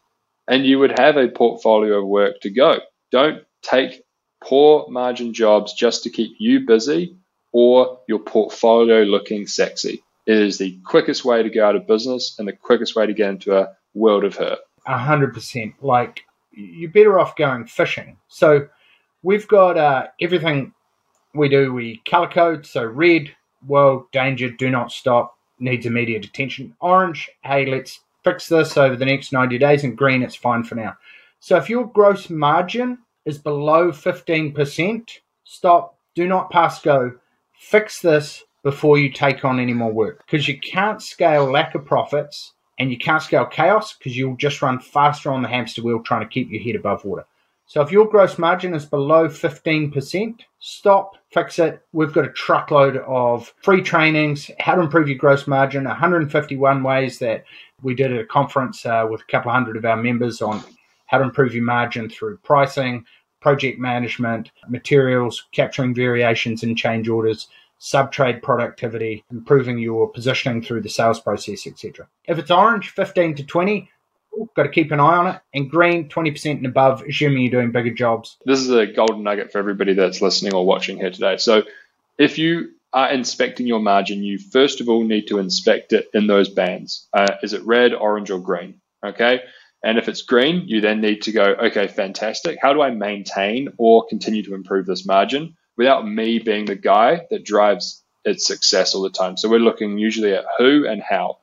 and 0.46 0.64
you 0.64 0.78
would 0.78 0.98
have 0.98 1.16
a 1.16 1.28
portfolio 1.28 2.00
of 2.00 2.06
work 2.06 2.40
to 2.42 2.50
go. 2.50 2.78
Don't 3.12 3.44
take 3.62 4.02
poor 4.42 4.88
margin 4.88 5.32
jobs 5.34 5.74
just 5.74 6.02
to 6.02 6.10
keep 6.10 6.34
you 6.38 6.66
busy 6.66 7.16
or 7.52 8.00
your 8.08 8.18
portfolio 8.18 9.02
looking 9.02 9.46
sexy. 9.46 10.02
It 10.26 10.38
is 10.38 10.58
the 10.58 10.78
quickest 10.84 11.24
way 11.24 11.42
to 11.42 11.50
go 11.50 11.66
out 11.66 11.76
of 11.76 11.86
business 11.86 12.34
and 12.38 12.48
the 12.48 12.52
quickest 12.52 12.96
way 12.96 13.06
to 13.06 13.12
get 13.12 13.30
into 13.30 13.56
a 13.56 13.68
world 13.94 14.24
of 14.24 14.36
hurt. 14.36 14.58
A 14.86 14.98
hundred 14.98 15.34
percent. 15.34 15.74
Like 15.82 16.22
you're 16.52 16.90
better 16.90 17.18
off 17.20 17.36
going 17.36 17.66
fishing. 17.66 18.16
So 18.28 18.68
we've 19.22 19.46
got 19.46 19.76
uh, 19.76 20.08
everything 20.20 20.72
we 21.34 21.48
do. 21.48 21.72
We 21.72 22.00
color 22.08 22.28
code. 22.28 22.66
So 22.66 22.84
red, 22.84 23.34
world, 23.66 24.10
danger, 24.12 24.50
do 24.50 24.70
not 24.70 24.92
stop, 24.92 25.36
needs 25.58 25.86
immediate 25.86 26.24
attention. 26.24 26.74
Orange, 26.80 27.30
hey, 27.42 27.66
let's 27.66 28.00
fix 28.24 28.48
this 28.48 28.76
over 28.76 28.96
the 28.96 29.04
next 29.04 29.32
90 29.32 29.58
days. 29.58 29.84
And 29.84 29.96
green, 29.96 30.22
it's 30.22 30.36
fine 30.36 30.64
for 30.64 30.76
now. 30.76 30.96
So 31.40 31.56
if 31.56 31.68
your 31.68 31.86
gross 31.86 32.30
margin 32.30 32.98
is 33.24 33.38
below 33.38 33.90
15%, 33.90 35.10
stop, 35.44 35.96
do 36.14 36.26
not 36.26 36.50
pass 36.50 36.80
go, 36.80 37.12
fix 37.58 38.00
this 38.00 38.44
before 38.62 38.98
you 38.98 39.10
take 39.10 39.44
on 39.44 39.58
any 39.58 39.72
more 39.72 39.92
work. 39.92 40.24
Because 40.24 40.48
you 40.48 40.58
can't 40.58 41.02
scale 41.02 41.50
lack 41.50 41.74
of 41.74 41.84
profits 41.84 42.52
and 42.78 42.90
you 42.90 42.98
can't 42.98 43.22
scale 43.22 43.46
chaos 43.46 43.94
because 43.94 44.16
you'll 44.16 44.36
just 44.36 44.62
run 44.62 44.78
faster 44.78 45.30
on 45.30 45.42
the 45.42 45.48
hamster 45.48 45.82
wheel 45.82 46.02
trying 46.02 46.22
to 46.22 46.28
keep 46.28 46.50
your 46.50 46.62
head 46.62 46.76
above 46.76 47.04
water. 47.04 47.24
So 47.66 47.80
if 47.80 47.90
your 47.90 48.06
gross 48.06 48.38
margin 48.38 48.74
is 48.74 48.84
below 48.84 49.28
15%, 49.28 50.40
stop, 50.58 51.16
fix 51.30 51.58
it. 51.58 51.80
We've 51.92 52.12
got 52.12 52.26
a 52.26 52.32
truckload 52.32 52.98
of 52.98 53.52
free 53.62 53.82
trainings, 53.82 54.50
how 54.58 54.74
to 54.74 54.82
improve 54.82 55.08
your 55.08 55.16
gross 55.16 55.46
margin, 55.46 55.84
151 55.84 56.82
ways 56.82 57.18
that 57.20 57.44
we 57.82 57.94
did 57.94 58.12
at 58.12 58.20
a 58.20 58.26
conference 58.26 58.84
uh, 58.84 59.06
with 59.10 59.22
a 59.22 59.30
couple 59.30 59.52
hundred 59.52 59.76
of 59.76 59.84
our 59.84 59.96
members 59.96 60.42
on 60.42 60.62
how 61.12 61.18
to 61.18 61.24
improve 61.24 61.54
your 61.54 61.64
margin 61.64 62.08
through 62.08 62.38
pricing, 62.38 63.04
project 63.40 63.78
management, 63.78 64.50
materials, 64.68 65.44
capturing 65.52 65.94
variations 65.94 66.62
in 66.62 66.74
change 66.74 67.08
orders, 67.08 67.48
sub-trade 67.78 68.42
productivity, 68.42 69.24
improving 69.30 69.78
your 69.78 70.08
positioning 70.08 70.62
through 70.62 70.80
the 70.80 70.88
sales 70.88 71.20
process, 71.20 71.66
etc. 71.66 72.08
If 72.26 72.38
it's 72.38 72.50
orange, 72.50 72.90
15 72.90 73.34
to 73.36 73.44
20, 73.44 73.90
got 74.54 74.62
to 74.62 74.68
keep 74.70 74.90
an 74.90 75.00
eye 75.00 75.16
on 75.16 75.26
it. 75.26 75.40
And 75.52 75.70
green, 75.70 76.08
20% 76.08 76.50
and 76.52 76.66
above, 76.66 77.02
assuming 77.02 77.42
you're 77.42 77.50
doing 77.50 77.72
bigger 77.72 77.92
jobs. 77.92 78.38
This 78.46 78.60
is 78.60 78.70
a 78.70 78.86
golden 78.86 79.22
nugget 79.22 79.52
for 79.52 79.58
everybody 79.58 79.92
that's 79.92 80.22
listening 80.22 80.54
or 80.54 80.64
watching 80.64 80.96
here 80.96 81.10
today. 81.10 81.36
So 81.36 81.64
if 82.18 82.38
you 82.38 82.70
are 82.94 83.10
inspecting 83.10 83.66
your 83.66 83.80
margin, 83.80 84.22
you 84.22 84.38
first 84.38 84.80
of 84.80 84.88
all 84.88 85.04
need 85.04 85.26
to 85.26 85.38
inspect 85.38 85.92
it 85.92 86.08
in 86.14 86.26
those 86.26 86.48
bands. 86.48 87.08
Uh, 87.12 87.34
is 87.42 87.52
it 87.52 87.66
red, 87.66 87.92
orange, 87.92 88.30
or 88.30 88.38
green? 88.38 88.80
Okay. 89.04 89.40
And 89.84 89.98
if 89.98 90.08
it's 90.08 90.22
green, 90.22 90.64
you 90.66 90.80
then 90.80 91.00
need 91.00 91.22
to 91.22 91.32
go, 91.32 91.42
okay, 91.44 91.88
fantastic. 91.88 92.58
How 92.62 92.72
do 92.72 92.82
I 92.82 92.90
maintain 92.90 93.70
or 93.78 94.06
continue 94.06 94.42
to 94.44 94.54
improve 94.54 94.86
this 94.86 95.04
margin? 95.04 95.56
without 95.76 96.06
me 96.06 96.38
being 96.38 96.64
the 96.64 96.76
guy 96.76 97.26
that 97.30 97.44
drives 97.44 98.02
its 98.24 98.46
success 98.46 98.94
all 98.94 99.02
the 99.02 99.10
time. 99.10 99.36
So 99.36 99.48
we're 99.48 99.58
looking 99.58 99.98
usually 99.98 100.32
at 100.32 100.44
who 100.58 100.86
and 100.86 101.02
how, 101.02 101.38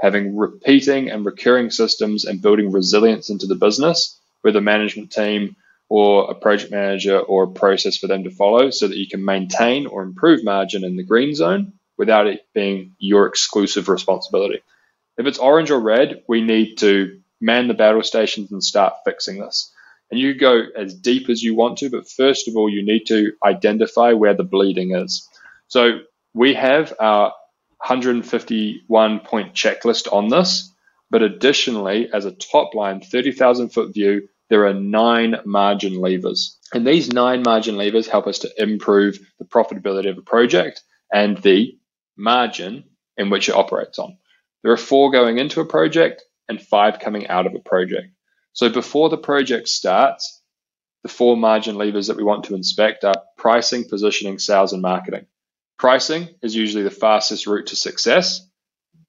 having 0.00 0.36
repeating 0.36 1.10
and 1.10 1.24
recurring 1.24 1.70
systems 1.70 2.24
and 2.24 2.40
building 2.40 2.72
resilience 2.72 3.30
into 3.30 3.46
the 3.46 3.54
business 3.54 4.18
with 4.42 4.56
a 4.56 4.60
management 4.60 5.12
team 5.12 5.56
or 5.88 6.30
a 6.30 6.34
project 6.34 6.70
manager 6.70 7.18
or 7.18 7.44
a 7.44 7.50
process 7.50 7.98
for 7.98 8.06
them 8.06 8.24
to 8.24 8.30
follow 8.30 8.70
so 8.70 8.88
that 8.88 8.96
you 8.96 9.06
can 9.06 9.24
maintain 9.24 9.86
or 9.86 10.02
improve 10.02 10.42
margin 10.42 10.84
in 10.84 10.96
the 10.96 11.04
green 11.04 11.34
zone 11.34 11.74
without 11.98 12.26
it 12.26 12.46
being 12.54 12.94
your 12.98 13.26
exclusive 13.26 13.88
responsibility. 13.88 14.60
If 15.18 15.26
it's 15.26 15.38
orange 15.38 15.70
or 15.70 15.78
red, 15.78 16.22
we 16.26 16.40
need 16.40 16.76
to 16.78 17.20
man 17.42 17.68
the 17.68 17.74
battle 17.74 18.02
stations 18.02 18.52
and 18.52 18.62
start 18.64 18.94
fixing 19.04 19.40
this. 19.40 19.70
And 20.10 20.20
you 20.20 20.34
go 20.34 20.62
as 20.76 20.94
deep 20.94 21.28
as 21.28 21.42
you 21.42 21.54
want 21.54 21.78
to, 21.78 21.90
but 21.90 22.08
first 22.08 22.48
of 22.48 22.56
all, 22.56 22.70
you 22.70 22.84
need 22.84 23.04
to 23.06 23.32
identify 23.44 24.12
where 24.12 24.34
the 24.34 24.44
bleeding 24.44 24.94
is. 24.94 25.28
So 25.68 26.00
we 26.34 26.54
have 26.54 26.94
our 27.00 27.32
151 27.78 29.20
point 29.20 29.54
checklist 29.54 30.12
on 30.12 30.28
this, 30.28 30.72
but 31.10 31.22
additionally, 31.22 32.08
as 32.12 32.24
a 32.24 32.32
top 32.32 32.74
line 32.74 33.00
30,000 33.00 33.70
foot 33.70 33.92
view, 33.92 34.28
there 34.48 34.66
are 34.66 34.74
nine 34.74 35.36
margin 35.44 35.94
levers. 35.94 36.58
And 36.74 36.86
these 36.86 37.10
nine 37.10 37.42
margin 37.42 37.76
levers 37.76 38.06
help 38.06 38.26
us 38.26 38.40
to 38.40 38.62
improve 38.62 39.18
the 39.38 39.46
profitability 39.46 40.10
of 40.10 40.18
a 40.18 40.22
project 40.22 40.82
and 41.12 41.38
the 41.38 41.78
margin 42.16 42.84
in 43.16 43.30
which 43.30 43.48
it 43.48 43.54
operates 43.54 43.98
on. 43.98 44.18
There 44.62 44.72
are 44.72 44.78
four 44.78 45.10
going 45.10 45.38
into 45.38 45.60
a 45.60 45.66
project 45.66 46.22
and 46.48 46.60
five 46.60 46.98
coming 46.98 47.28
out 47.28 47.46
of 47.46 47.54
a 47.54 47.60
project. 47.60 48.08
So 48.52 48.68
before 48.68 49.08
the 49.08 49.18
project 49.18 49.68
starts, 49.68 50.42
the 51.02 51.08
four 51.08 51.36
margin 51.36 51.76
levers 51.76 52.06
that 52.06 52.16
we 52.16 52.22
want 52.22 52.44
to 52.44 52.54
inspect 52.54 53.04
are 53.04 53.14
pricing, 53.36 53.88
positioning, 53.88 54.38
sales, 54.38 54.72
and 54.72 54.82
marketing. 54.82 55.26
Pricing 55.78 56.28
is 56.42 56.54
usually 56.54 56.84
the 56.84 56.90
fastest 56.90 57.46
route 57.46 57.66
to 57.68 57.76
success. 57.76 58.46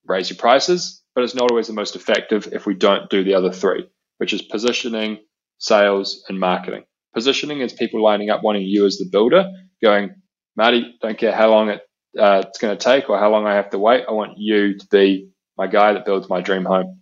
Raise 0.08 0.30
your 0.30 0.38
prices, 0.38 1.04
but 1.13 1.24
it's 1.24 1.36
not 1.36 1.52
always 1.52 1.67
the 1.67 1.74
most 1.74 1.96
effective 1.96 2.50
if 2.52 2.65
we 2.65 2.74
don't 2.74 3.10
do 3.10 3.24
the 3.24 3.36
other 3.36 3.52
three, 3.52 3.88
which 4.17 4.34
is 4.34 4.41
positioning, 4.41 5.19
sales, 5.60 6.24
and 6.30 6.39
marketing. 6.39 6.84
Positioning 7.13 7.60
is 7.60 7.74
people 7.74 8.04
lining 8.04 8.32
up 8.32 8.43
wanting 8.43 8.63
you 8.63 8.86
as 8.86 8.98
the 8.98 9.08
builder, 9.12 9.52
going, 9.82 10.15
Marti, 10.56 10.96
don't 11.02 11.17
care 11.17 11.36
how 11.36 11.52
long 11.52 11.69
it, 11.69 11.82
uh, 12.17 12.43
it's 12.48 12.60
going 12.60 12.76
to 12.76 12.84
take 12.84 13.10
or 13.10 13.19
how 13.19 13.30
long 13.30 13.46
I 13.46 13.54
have 13.54 13.69
to 13.69 13.80
wait. 13.80 14.06
I 14.08 14.13
want 14.13 14.38
you 14.38 14.78
to 14.78 14.88
be 14.88 15.30
my 15.58 15.67
guy 15.67 15.93
that 15.93 16.06
builds 16.06 16.28
my 16.28 16.41
dream 16.41 16.65
home. 16.65 17.02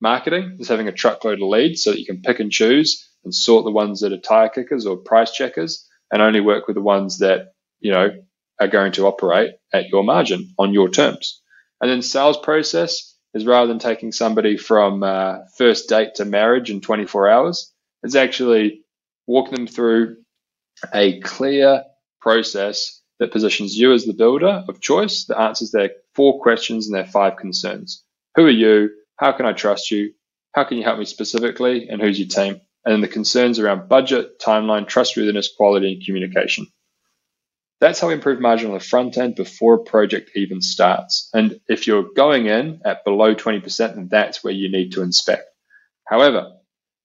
Marketing 0.00 0.56
is 0.58 0.68
having 0.68 0.88
a 0.88 0.92
truckload 0.92 1.40
of 1.40 1.48
leads 1.48 1.82
so 1.82 1.90
that 1.90 2.00
you 2.00 2.06
can 2.06 2.22
pick 2.22 2.40
and 2.40 2.50
choose 2.50 3.06
and 3.24 3.34
sort 3.34 3.64
the 3.64 3.70
ones 3.70 4.00
that 4.00 4.12
are 4.12 4.18
tire 4.18 4.48
kickers 4.48 4.86
or 4.86 4.96
price 4.96 5.32
checkers 5.32 5.86
and 6.10 6.22
only 6.22 6.40
work 6.40 6.66
with 6.66 6.74
the 6.74 6.82
ones 6.82 7.18
that, 7.18 7.52
you 7.80 7.92
know, 7.92 8.10
are 8.60 8.68
going 8.68 8.92
to 8.92 9.06
operate 9.06 9.52
at 9.72 9.88
your 9.88 10.02
margin 10.02 10.54
on 10.58 10.72
your 10.72 10.88
terms. 10.88 11.42
And 11.80 11.90
then 11.90 12.02
sales 12.02 12.38
process 12.38 13.16
is 13.34 13.46
rather 13.46 13.68
than 13.68 13.78
taking 13.78 14.12
somebody 14.12 14.56
from 14.56 15.02
uh, 15.02 15.38
first 15.56 15.88
date 15.88 16.16
to 16.16 16.24
marriage 16.24 16.70
in 16.70 16.80
24 16.80 17.28
hours, 17.28 17.72
it's 18.02 18.16
actually 18.16 18.82
walking 19.26 19.54
them 19.54 19.66
through 19.66 20.16
a 20.92 21.20
clear 21.20 21.84
process 22.20 23.00
that 23.18 23.32
positions 23.32 23.76
you 23.76 23.92
as 23.92 24.04
the 24.04 24.14
builder 24.14 24.64
of 24.68 24.80
choice 24.80 25.26
that 25.26 25.38
answers 25.38 25.70
their 25.70 25.90
four 26.14 26.40
questions 26.40 26.86
and 26.86 26.94
their 26.94 27.06
five 27.06 27.36
concerns. 27.36 28.02
Who 28.34 28.46
are 28.46 28.50
you? 28.50 28.90
How 29.20 29.32
can 29.32 29.44
I 29.44 29.52
trust 29.52 29.90
you? 29.90 30.14
How 30.52 30.64
can 30.64 30.78
you 30.78 30.82
help 30.82 30.98
me 30.98 31.04
specifically? 31.04 31.90
And 31.90 32.00
who's 32.00 32.18
your 32.18 32.28
team? 32.28 32.58
And 32.84 32.94
then 32.94 33.02
the 33.02 33.08
concerns 33.08 33.58
around 33.58 33.86
budget, 33.86 34.40
timeline, 34.40 34.88
trustworthiness, 34.88 35.52
quality, 35.54 35.92
and 35.92 36.04
communication. 36.04 36.66
That's 37.80 38.00
how 38.00 38.08
we 38.08 38.14
improve 38.14 38.40
margin 38.40 38.68
on 38.68 38.74
the 38.74 38.80
front 38.80 39.18
end 39.18 39.34
before 39.34 39.74
a 39.74 39.84
project 39.84 40.30
even 40.36 40.62
starts. 40.62 41.28
And 41.34 41.60
if 41.68 41.86
you're 41.86 42.08
going 42.16 42.46
in 42.46 42.80
at 42.86 43.04
below 43.04 43.34
20%, 43.34 43.94
then 43.94 44.08
that's 44.10 44.42
where 44.42 44.54
you 44.54 44.72
need 44.72 44.92
to 44.92 45.02
inspect. 45.02 45.44
However, 46.06 46.52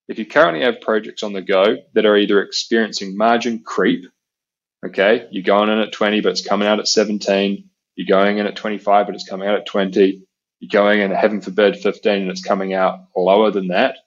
if 0.07 0.17
you 0.17 0.25
currently 0.25 0.63
have 0.63 0.79
projects 0.79 1.21
on 1.21 1.33
the 1.33 1.41
go 1.41 1.77
that 1.95 2.05
are 2.05 2.15
either 2.15 2.41
experiencing 2.41 3.17
margin 3.17 3.61
creep, 3.61 4.05
okay, 4.85 5.27
you're 5.31 5.43
going 5.43 5.69
in 5.69 5.79
at 5.79 5.91
20, 5.91 6.21
but 6.21 6.31
it's 6.31 6.47
coming 6.47 6.67
out 6.67 6.79
at 6.79 6.87
17, 6.87 7.69
you're 7.95 8.07
going 8.07 8.37
in 8.37 8.47
at 8.47 8.55
25, 8.55 9.05
but 9.05 9.15
it's 9.15 9.27
coming 9.27 9.49
out 9.49 9.55
at 9.55 9.65
20, 9.65 10.25
you're 10.59 10.81
going 10.81 11.01
in, 11.01 11.11
heaven 11.11 11.41
forbid, 11.41 11.77
15 11.77 12.21
and 12.21 12.31
it's 12.31 12.43
coming 12.43 12.73
out 12.73 12.99
lower 13.15 13.51
than 13.51 13.67
that, 13.67 13.97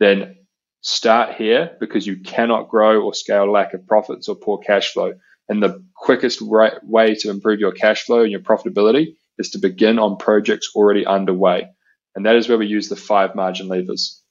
then 0.00 0.36
start 0.80 1.34
here 1.34 1.76
because 1.80 2.06
you 2.06 2.20
cannot 2.20 2.68
grow 2.68 3.02
or 3.02 3.14
scale 3.14 3.50
lack 3.50 3.74
of 3.74 3.86
profits 3.86 4.28
or 4.28 4.36
poor 4.36 4.58
cash 4.58 4.92
flow. 4.92 5.14
And 5.48 5.62
the 5.62 5.84
quickest 5.94 6.40
way 6.40 7.14
to 7.16 7.30
improve 7.30 7.60
your 7.60 7.72
cash 7.72 8.04
flow 8.04 8.22
and 8.22 8.30
your 8.30 8.40
profitability 8.40 9.16
is 9.38 9.50
to 9.50 9.58
begin 9.58 9.98
on 9.98 10.16
projects 10.16 10.70
already 10.74 11.04
underway. 11.04 11.68
And 12.14 12.24
that 12.26 12.36
is 12.36 12.48
where 12.48 12.58
we 12.58 12.66
use 12.66 12.88
the 12.88 12.96
five 12.96 13.34
margin 13.34 13.68
levers 13.68 14.22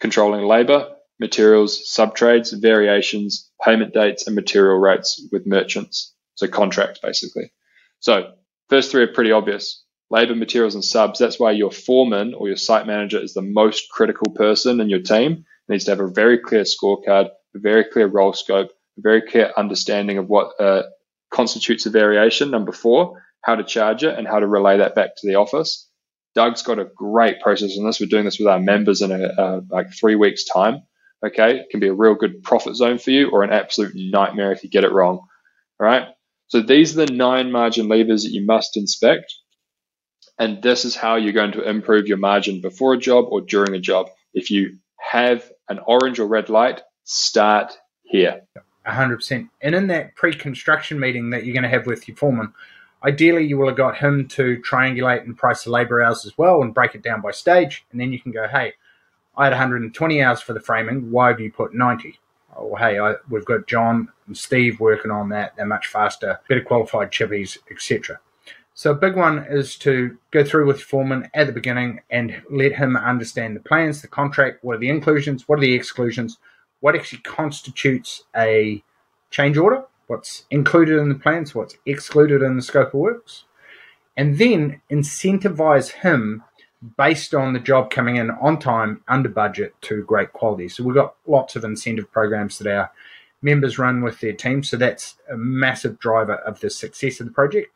controlling 0.00 0.46
labor, 0.46 0.90
materials, 1.20 1.80
subtrades, 1.88 2.60
variations, 2.60 3.50
payment 3.64 3.94
dates, 3.94 4.26
and 4.26 4.34
material 4.34 4.78
rates 4.78 5.26
with 5.30 5.46
merchants. 5.46 6.12
So 6.34 6.48
contracts, 6.48 7.00
basically. 7.00 7.52
So, 8.00 8.32
first 8.68 8.90
three 8.90 9.02
are 9.04 9.12
pretty 9.12 9.30
obvious 9.30 9.83
labor, 10.14 10.36
materials, 10.36 10.74
and 10.74 10.84
subs. 10.84 11.18
That's 11.18 11.40
why 11.40 11.50
your 11.50 11.72
foreman 11.72 12.34
or 12.34 12.46
your 12.46 12.56
site 12.56 12.86
manager 12.86 13.20
is 13.20 13.34
the 13.34 13.42
most 13.42 13.90
critical 13.90 14.30
person 14.30 14.80
in 14.80 14.88
your 14.88 15.02
team. 15.02 15.32
It 15.68 15.72
needs 15.72 15.84
to 15.86 15.90
have 15.90 16.00
a 16.00 16.06
very 16.06 16.38
clear 16.38 16.62
scorecard, 16.62 17.30
a 17.54 17.58
very 17.58 17.84
clear 17.84 18.06
role 18.06 18.32
scope, 18.32 18.70
a 18.96 19.00
very 19.00 19.22
clear 19.22 19.52
understanding 19.56 20.18
of 20.18 20.28
what 20.28 20.52
uh, 20.60 20.84
constitutes 21.32 21.86
a 21.86 21.90
variation. 21.90 22.52
Number 22.52 22.70
four, 22.70 23.20
how 23.42 23.56
to 23.56 23.64
charge 23.64 24.04
it 24.04 24.16
and 24.16 24.28
how 24.28 24.38
to 24.38 24.46
relay 24.46 24.78
that 24.78 24.94
back 24.94 25.16
to 25.16 25.26
the 25.26 25.34
office. 25.34 25.90
Doug's 26.36 26.62
got 26.62 26.78
a 26.78 26.90
great 26.96 27.40
process 27.40 27.76
on 27.76 27.84
this. 27.84 27.98
We're 27.98 28.06
doing 28.06 28.24
this 28.24 28.38
with 28.38 28.48
our 28.48 28.60
members 28.60 29.02
in 29.02 29.10
a, 29.10 29.24
uh, 29.24 29.60
like 29.68 29.92
three 29.92 30.14
weeks 30.14 30.44
time. 30.44 30.82
Okay, 31.26 31.58
it 31.58 31.70
can 31.70 31.80
be 31.80 31.88
a 31.88 31.94
real 31.94 32.14
good 32.14 32.42
profit 32.42 32.76
zone 32.76 32.98
for 32.98 33.10
you, 33.10 33.30
or 33.30 33.42
an 33.42 33.52
absolute 33.52 33.92
nightmare 33.96 34.52
if 34.52 34.62
you 34.62 34.70
get 34.70 34.84
it 34.84 34.92
wrong. 34.92 35.16
All 35.80 35.86
right. 35.86 36.08
So 36.48 36.60
these 36.60 36.96
are 36.96 37.06
the 37.06 37.12
nine 37.12 37.50
margin 37.50 37.88
levers 37.88 38.24
that 38.24 38.32
you 38.32 38.44
must 38.44 38.76
inspect. 38.76 39.32
And 40.38 40.62
this 40.62 40.84
is 40.84 40.96
how 40.96 41.16
you're 41.16 41.32
going 41.32 41.52
to 41.52 41.68
improve 41.68 42.08
your 42.08 42.16
margin 42.16 42.60
before 42.60 42.94
a 42.94 42.98
job 42.98 43.26
or 43.28 43.40
during 43.40 43.74
a 43.74 43.80
job. 43.80 44.10
If 44.32 44.50
you 44.50 44.78
have 44.98 45.50
an 45.68 45.78
orange 45.86 46.18
or 46.18 46.26
red 46.26 46.48
light, 46.48 46.82
start 47.04 47.78
here. 48.02 48.42
100%. 48.86 49.48
And 49.62 49.74
in 49.74 49.86
that 49.88 50.14
pre 50.14 50.34
construction 50.34 50.98
meeting 50.98 51.30
that 51.30 51.44
you're 51.44 51.54
going 51.54 51.62
to 51.62 51.68
have 51.68 51.86
with 51.86 52.06
your 52.08 52.16
foreman, 52.16 52.52
Ideally, 53.04 53.44
you 53.44 53.58
will 53.58 53.68
have 53.68 53.76
got 53.76 53.98
him 53.98 54.26
to 54.28 54.62
triangulate 54.62 55.24
and 55.24 55.36
price 55.36 55.64
the 55.64 55.70
labor 55.70 56.02
hours 56.02 56.24
as 56.24 56.38
well 56.38 56.62
and 56.62 56.72
break 56.72 56.94
it 56.94 57.02
down 57.02 57.20
by 57.20 57.32
stage. 57.32 57.84
And 57.92 58.00
then 58.00 58.12
you 58.12 58.18
can 58.18 58.32
go, 58.32 58.48
hey, 58.48 58.72
I 59.36 59.44
had 59.44 59.52
120 59.52 60.22
hours 60.22 60.40
for 60.40 60.54
the 60.54 60.60
framing. 60.60 61.10
Why 61.10 61.28
have 61.28 61.38
you 61.40 61.52
put 61.52 61.74
90? 61.74 62.18
Or 62.56 62.78
hey, 62.78 62.98
I, 62.98 63.14
we've 63.28 63.44
got 63.44 63.66
John 63.66 64.08
and 64.26 64.36
Steve 64.36 64.80
working 64.80 65.10
on 65.10 65.28
that. 65.30 65.54
They're 65.54 65.66
much 65.66 65.88
faster, 65.88 66.40
better 66.48 66.62
qualified 66.62 67.10
chippies, 67.10 67.58
etc. 67.70 68.20
So 68.76 68.90
a 68.90 68.96
big 68.96 69.14
one 69.14 69.46
is 69.48 69.76
to 69.78 70.18
go 70.32 70.42
through 70.42 70.66
with 70.66 70.82
foreman 70.82 71.30
at 71.32 71.46
the 71.46 71.52
beginning 71.52 72.00
and 72.10 72.42
let 72.50 72.72
him 72.72 72.96
understand 72.96 73.54
the 73.54 73.60
plans, 73.60 74.02
the 74.02 74.08
contract, 74.08 74.64
what 74.64 74.74
are 74.74 74.80
the 74.80 74.88
inclusions, 74.88 75.48
what 75.48 75.60
are 75.60 75.62
the 75.62 75.74
exclusions, 75.74 76.38
what 76.80 76.96
actually 76.96 77.20
constitutes 77.20 78.24
a 78.36 78.82
change 79.30 79.56
order, 79.56 79.84
what's 80.08 80.44
included 80.50 80.98
in 80.98 81.08
the 81.08 81.14
plans, 81.14 81.54
what's 81.54 81.76
excluded 81.86 82.42
in 82.42 82.56
the 82.56 82.62
scope 82.62 82.88
of 82.88 82.94
works, 82.94 83.44
and 84.16 84.38
then 84.38 84.80
incentivize 84.90 85.92
him 85.92 86.42
based 86.96 87.32
on 87.32 87.52
the 87.52 87.60
job 87.60 87.92
coming 87.92 88.16
in 88.16 88.28
on 88.32 88.58
time, 88.58 89.02
under 89.06 89.28
budget, 89.28 89.72
to 89.82 90.02
great 90.02 90.32
quality. 90.32 90.68
So 90.68 90.82
we've 90.82 90.96
got 90.96 91.14
lots 91.28 91.54
of 91.54 91.62
incentive 91.62 92.10
programs 92.10 92.58
that 92.58 92.76
our 92.76 92.90
members 93.40 93.78
run 93.78 94.02
with 94.02 94.18
their 94.18 94.32
team. 94.32 94.64
So 94.64 94.76
that's 94.76 95.14
a 95.30 95.36
massive 95.36 96.00
driver 96.00 96.34
of 96.34 96.58
the 96.58 96.70
success 96.70 97.20
of 97.20 97.26
the 97.26 97.32
project 97.32 97.70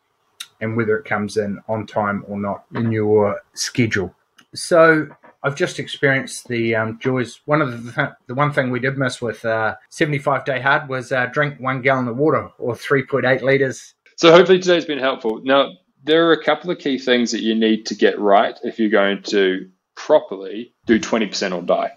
and 0.60 0.76
whether 0.76 0.96
it 0.96 1.04
comes 1.04 1.36
in 1.36 1.60
on 1.68 1.86
time 1.86 2.24
or 2.28 2.38
not 2.38 2.64
in 2.74 2.92
your 2.92 3.40
schedule. 3.54 4.14
So 4.54 5.08
I've 5.42 5.54
just 5.54 5.78
experienced 5.78 6.48
the 6.48 6.74
um, 6.74 6.98
joys. 7.00 7.40
One 7.44 7.62
of 7.62 7.84
the 7.84 7.92
th- 7.92 8.08
the 8.26 8.34
one 8.34 8.52
thing 8.52 8.70
we 8.70 8.80
did 8.80 8.98
miss 8.98 9.22
with 9.22 9.44
uh, 9.44 9.76
75 9.90 10.44
day 10.44 10.60
hard 10.60 10.88
was 10.88 11.12
uh, 11.12 11.26
drink 11.26 11.60
one 11.60 11.82
gallon 11.82 12.08
of 12.08 12.16
water 12.16 12.50
or 12.58 12.74
3.8 12.74 13.42
liters. 13.42 13.94
So 14.16 14.32
hopefully 14.32 14.58
today's 14.58 14.84
been 14.84 14.98
helpful. 14.98 15.40
Now 15.44 15.72
there 16.04 16.28
are 16.28 16.32
a 16.32 16.44
couple 16.44 16.70
of 16.70 16.78
key 16.78 16.98
things 16.98 17.32
that 17.32 17.42
you 17.42 17.54
need 17.54 17.86
to 17.86 17.94
get 17.94 18.18
right 18.18 18.58
if 18.64 18.78
you're 18.78 18.90
going 18.90 19.22
to 19.24 19.68
properly 19.94 20.74
do 20.86 20.98
20% 20.98 21.54
or 21.54 21.62
die, 21.62 21.92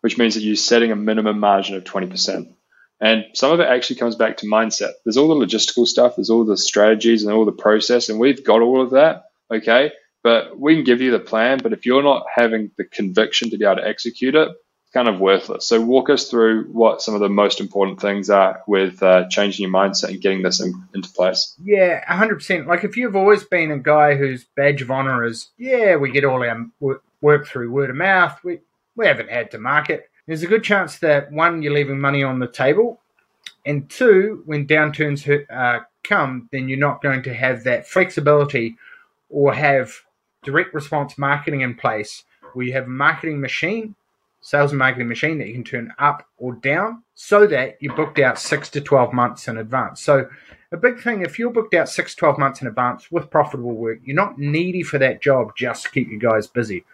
which 0.00 0.18
means 0.18 0.34
that 0.34 0.42
you're 0.42 0.56
setting 0.56 0.90
a 0.90 0.96
minimum 0.96 1.38
margin 1.38 1.76
of 1.76 1.84
20%. 1.84 2.54
And 3.02 3.24
some 3.34 3.50
of 3.50 3.58
it 3.58 3.66
actually 3.66 3.96
comes 3.96 4.14
back 4.14 4.36
to 4.38 4.46
mindset. 4.46 4.92
There's 5.04 5.16
all 5.16 5.26
the 5.26 5.46
logistical 5.46 5.88
stuff, 5.88 6.14
there's 6.16 6.30
all 6.30 6.44
the 6.44 6.56
strategies 6.56 7.24
and 7.24 7.32
all 7.32 7.44
the 7.44 7.50
process, 7.50 8.08
and 8.08 8.20
we've 8.20 8.44
got 8.44 8.62
all 8.62 8.80
of 8.80 8.90
that. 8.90 9.24
Okay. 9.50 9.90
But 10.22 10.56
we 10.56 10.76
can 10.76 10.84
give 10.84 11.00
you 11.00 11.10
the 11.10 11.18
plan, 11.18 11.58
but 11.60 11.72
if 11.72 11.84
you're 11.84 12.04
not 12.04 12.26
having 12.32 12.70
the 12.78 12.84
conviction 12.84 13.50
to 13.50 13.58
be 13.58 13.64
able 13.64 13.76
to 13.76 13.88
execute 13.88 14.36
it, 14.36 14.48
it's 14.48 14.92
kind 14.94 15.08
of 15.08 15.18
worthless. 15.18 15.66
So 15.66 15.80
walk 15.80 16.10
us 16.10 16.30
through 16.30 16.66
what 16.66 17.02
some 17.02 17.14
of 17.14 17.20
the 17.20 17.28
most 17.28 17.58
important 17.60 18.00
things 18.00 18.30
are 18.30 18.62
with 18.68 19.02
uh, 19.02 19.28
changing 19.28 19.64
your 19.64 19.72
mindset 19.72 20.10
and 20.10 20.20
getting 20.20 20.42
this 20.42 20.60
in, 20.60 20.72
into 20.94 21.08
place. 21.08 21.56
Yeah, 21.60 22.04
100%. 22.04 22.68
Like 22.68 22.84
if 22.84 22.96
you've 22.96 23.16
always 23.16 23.42
been 23.42 23.72
a 23.72 23.78
guy 23.78 24.14
whose 24.14 24.44
badge 24.54 24.80
of 24.80 24.92
honor 24.92 25.24
is, 25.24 25.48
yeah, 25.58 25.96
we 25.96 26.12
get 26.12 26.24
all 26.24 26.44
our 26.44 26.66
work 27.20 27.48
through 27.48 27.72
word 27.72 27.90
of 27.90 27.96
mouth, 27.96 28.38
we, 28.44 28.60
we 28.94 29.08
haven't 29.08 29.30
had 29.30 29.50
to 29.50 29.58
market 29.58 30.08
there's 30.26 30.42
a 30.42 30.48
good 30.48 30.64
chance 30.64 30.98
that 30.98 31.32
one, 31.32 31.62
you're 31.62 31.72
leaving 31.72 32.00
money 32.00 32.22
on 32.22 32.38
the 32.38 32.46
table, 32.46 33.00
and 33.64 33.88
two, 33.88 34.42
when 34.46 34.66
downturns 34.66 35.26
uh, 35.50 35.84
come, 36.02 36.48
then 36.52 36.68
you're 36.68 36.78
not 36.78 37.02
going 37.02 37.22
to 37.22 37.34
have 37.34 37.64
that 37.64 37.86
flexibility 37.86 38.76
or 39.30 39.54
have 39.54 39.92
direct 40.42 40.74
response 40.74 41.16
marketing 41.16 41.60
in 41.60 41.74
place 41.74 42.24
where 42.52 42.66
you 42.66 42.72
have 42.72 42.84
a 42.84 42.90
marketing 42.90 43.40
machine, 43.40 43.94
sales 44.40 44.72
and 44.72 44.78
marketing 44.78 45.08
machine 45.08 45.38
that 45.38 45.46
you 45.46 45.54
can 45.54 45.64
turn 45.64 45.92
up 45.98 46.26
or 46.36 46.54
down 46.54 47.02
so 47.14 47.46
that 47.46 47.76
you're 47.80 47.94
booked 47.94 48.18
out 48.18 48.38
six 48.38 48.68
to 48.68 48.80
12 48.80 49.12
months 49.12 49.48
in 49.48 49.56
advance. 49.56 50.00
So, 50.00 50.28
a 50.72 50.76
big 50.76 51.00
thing 51.00 51.20
if 51.20 51.38
you're 51.38 51.50
booked 51.50 51.74
out 51.74 51.88
six, 51.88 52.14
to 52.14 52.18
12 52.18 52.38
months 52.38 52.62
in 52.62 52.66
advance 52.66 53.12
with 53.12 53.30
profitable 53.30 53.74
work, 53.74 54.00
you're 54.04 54.16
not 54.16 54.38
needy 54.38 54.82
for 54.82 54.98
that 54.98 55.20
job 55.20 55.52
just 55.54 55.84
to 55.84 55.90
keep 55.90 56.08
you 56.08 56.18
guys 56.18 56.46
busy. 56.46 56.84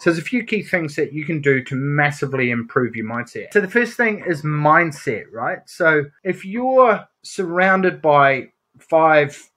So 0.00 0.08
there's 0.08 0.18
a 0.18 0.22
few 0.22 0.44
key 0.44 0.62
things 0.62 0.96
that 0.96 1.12
you 1.12 1.26
can 1.26 1.42
do 1.42 1.62
to 1.64 1.74
massively 1.74 2.50
improve 2.50 2.96
your 2.96 3.04
mindset. 3.04 3.52
So 3.52 3.60
the 3.60 3.68
first 3.68 3.98
thing 3.98 4.24
is 4.26 4.40
mindset, 4.40 5.24
right? 5.30 5.58
So 5.66 6.04
if 6.24 6.42
you're 6.42 7.06
surrounded 7.22 8.00
by 8.00 8.52
five 8.78 9.50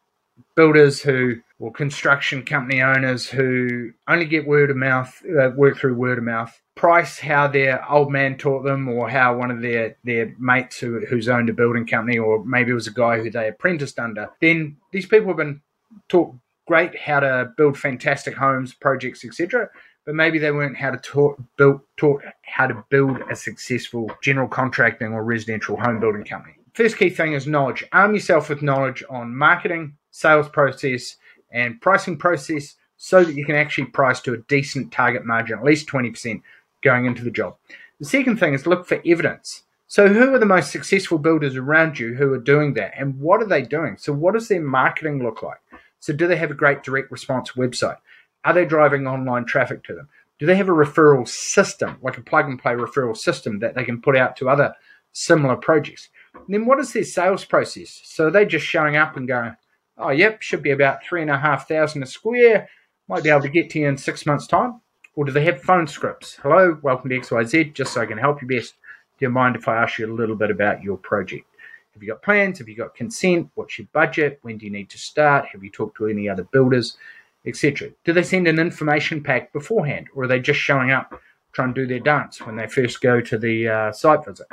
builders 0.55 1.01
who 1.01 1.35
or 1.59 1.71
construction 1.71 2.43
company 2.43 2.81
owners 2.81 3.25
who 3.25 3.91
only 4.09 4.25
get 4.25 4.45
word 4.45 4.69
of 4.69 4.75
mouth, 4.75 5.17
uh, 5.25 5.51
work 5.55 5.77
through 5.77 5.95
word 5.95 6.17
of 6.17 6.25
mouth, 6.25 6.61
price 6.75 7.19
how 7.19 7.47
their 7.47 7.89
old 7.89 8.11
man 8.11 8.37
taught 8.37 8.63
them, 8.63 8.89
or 8.89 9.09
how 9.09 9.37
one 9.37 9.49
of 9.49 9.61
their 9.61 9.95
their 10.03 10.35
mates 10.37 10.77
who, 10.77 11.05
who's 11.05 11.29
owned 11.29 11.49
a 11.49 11.53
building 11.53 11.87
company, 11.87 12.17
or 12.17 12.43
maybe 12.43 12.71
it 12.71 12.75
was 12.75 12.87
a 12.87 12.91
guy 12.91 13.17
who 13.17 13.29
they 13.29 13.47
apprenticed 13.47 13.97
under. 13.97 14.29
Then 14.41 14.75
these 14.91 15.05
people 15.05 15.27
have 15.27 15.37
been 15.37 15.61
taught 16.09 16.35
great 16.67 16.99
how 16.99 17.21
to 17.21 17.53
build 17.55 17.77
fantastic 17.77 18.35
homes, 18.35 18.73
projects, 18.73 19.23
etc 19.23 19.69
but 20.05 20.15
maybe 20.15 20.37
they 20.37 20.51
weren't 20.51 20.77
how 20.77 20.91
to 20.91 20.97
taught, 20.97 21.41
build, 21.57 21.81
taught 21.97 22.23
how 22.41 22.67
to 22.67 22.83
build 22.89 23.17
a 23.31 23.35
successful 23.35 24.11
general 24.21 24.47
contracting 24.47 25.13
or 25.13 25.23
residential 25.23 25.77
home 25.77 25.99
building 25.99 26.23
company. 26.23 26.55
First 26.73 26.97
key 26.97 27.09
thing 27.09 27.33
is 27.33 27.47
knowledge. 27.47 27.83
Arm 27.91 28.13
yourself 28.13 28.49
with 28.49 28.61
knowledge 28.61 29.03
on 29.09 29.35
marketing, 29.35 29.95
sales 30.11 30.49
process, 30.49 31.17
and 31.51 31.79
pricing 31.79 32.17
process 32.17 32.75
so 32.97 33.23
that 33.23 33.35
you 33.35 33.45
can 33.45 33.55
actually 33.55 33.85
price 33.85 34.19
to 34.21 34.33
a 34.33 34.37
decent 34.37 34.91
target 34.91 35.25
margin, 35.25 35.57
at 35.57 35.63
least 35.63 35.87
20% 35.87 36.41
going 36.81 37.05
into 37.05 37.23
the 37.23 37.31
job. 37.31 37.55
The 37.99 38.05
second 38.05 38.37
thing 38.37 38.53
is 38.53 38.65
look 38.65 38.87
for 38.87 39.01
evidence. 39.05 39.63
So, 39.87 40.07
who 40.07 40.33
are 40.33 40.39
the 40.39 40.45
most 40.45 40.71
successful 40.71 41.19
builders 41.19 41.55
around 41.55 41.99
you 41.99 42.15
who 42.15 42.33
are 42.33 42.39
doing 42.39 42.73
that, 42.73 42.93
and 42.97 43.19
what 43.19 43.41
are 43.41 43.47
they 43.47 43.61
doing? 43.61 43.97
So, 43.97 44.11
what 44.11 44.33
does 44.33 44.47
their 44.47 44.61
marketing 44.61 45.21
look 45.21 45.43
like? 45.43 45.59
So, 45.99 46.13
do 46.13 46.25
they 46.25 46.37
have 46.37 46.49
a 46.49 46.55
great 46.55 46.81
direct 46.81 47.11
response 47.11 47.51
website? 47.51 47.97
Are 48.45 48.53
they 48.53 48.65
driving 48.65 49.07
online 49.07 49.45
traffic 49.45 49.83
to 49.85 49.93
them? 49.93 50.09
Do 50.39 50.45
they 50.45 50.55
have 50.55 50.67
a 50.67 50.73
referral 50.73 51.27
system, 51.27 51.97
like 52.01 52.17
a 52.17 52.21
plug 52.21 52.47
and 52.47 52.61
play 52.61 52.73
referral 52.73 53.15
system 53.15 53.59
that 53.59 53.75
they 53.75 53.85
can 53.85 54.01
put 54.01 54.17
out 54.17 54.35
to 54.37 54.49
other 54.49 54.73
similar 55.13 55.55
projects? 55.55 56.09
And 56.33 56.53
then 56.53 56.65
what 56.65 56.79
is 56.79 56.91
their 56.91 57.03
sales 57.03 57.45
process? 57.45 58.01
So 58.03 58.29
they 58.29 58.45
just 58.45 58.65
showing 58.65 58.97
up 58.97 59.15
and 59.15 59.27
going, 59.27 59.55
oh, 59.97 60.09
yep, 60.09 60.41
should 60.41 60.63
be 60.63 60.71
about 60.71 61.03
three 61.03 61.21
and 61.21 61.31
a 61.31 61.37
half 61.37 61.67
thousand 61.67 62.03
a 62.03 62.05
square, 62.05 62.67
might 63.07 63.23
be 63.23 63.29
able 63.29 63.41
to 63.41 63.49
get 63.49 63.69
to 63.71 63.79
you 63.79 63.87
in 63.87 63.97
six 63.97 64.25
months' 64.25 64.47
time? 64.47 64.81
Or 65.15 65.23
do 65.23 65.31
they 65.31 65.45
have 65.45 65.61
phone 65.61 65.87
scripts? 65.87 66.35
Hello, 66.41 66.77
welcome 66.81 67.09
to 67.11 67.19
XYZ, 67.19 67.73
just 67.73 67.93
so 67.93 68.01
I 68.01 68.05
can 68.07 68.17
help 68.17 68.41
you 68.41 68.47
best. 68.47 68.73
Do 69.19 69.25
you 69.25 69.29
mind 69.29 69.55
if 69.55 69.67
I 69.67 69.81
ask 69.81 69.99
you 69.99 70.11
a 70.11 70.13
little 70.13 70.35
bit 70.35 70.51
about 70.51 70.81
your 70.81 70.97
project? 70.97 71.45
Have 71.93 72.01
you 72.01 72.09
got 72.09 72.23
plans? 72.23 72.57
Have 72.57 72.67
you 72.67 72.75
got 72.75 72.95
consent? 72.95 73.49
What's 73.53 73.77
your 73.77 73.87
budget? 73.93 74.39
When 74.41 74.57
do 74.57 74.65
you 74.65 74.71
need 74.71 74.89
to 74.89 74.97
start? 74.97 75.45
Have 75.51 75.63
you 75.63 75.69
talked 75.69 75.97
to 75.97 76.07
any 76.07 76.27
other 76.27 76.43
builders? 76.43 76.97
Etc. 77.45 77.89
Do 78.05 78.13
they 78.13 78.23
send 78.23 78.47
an 78.47 78.59
information 78.59 79.23
pack 79.23 79.53
beforehand, 79.53 80.07
or 80.15 80.23
are 80.23 80.27
they 80.27 80.39
just 80.39 80.59
showing 80.59 80.91
up 80.91 81.19
trying 81.51 81.73
to 81.73 81.81
do 81.81 81.87
their 81.87 81.99
dance 81.99 82.41
when 82.41 82.55
they 82.55 82.67
first 82.67 83.01
go 83.01 83.21
to 83.21 83.37
the 83.37 83.67
uh, 83.67 83.91
site 83.91 84.25
visit? 84.25 84.47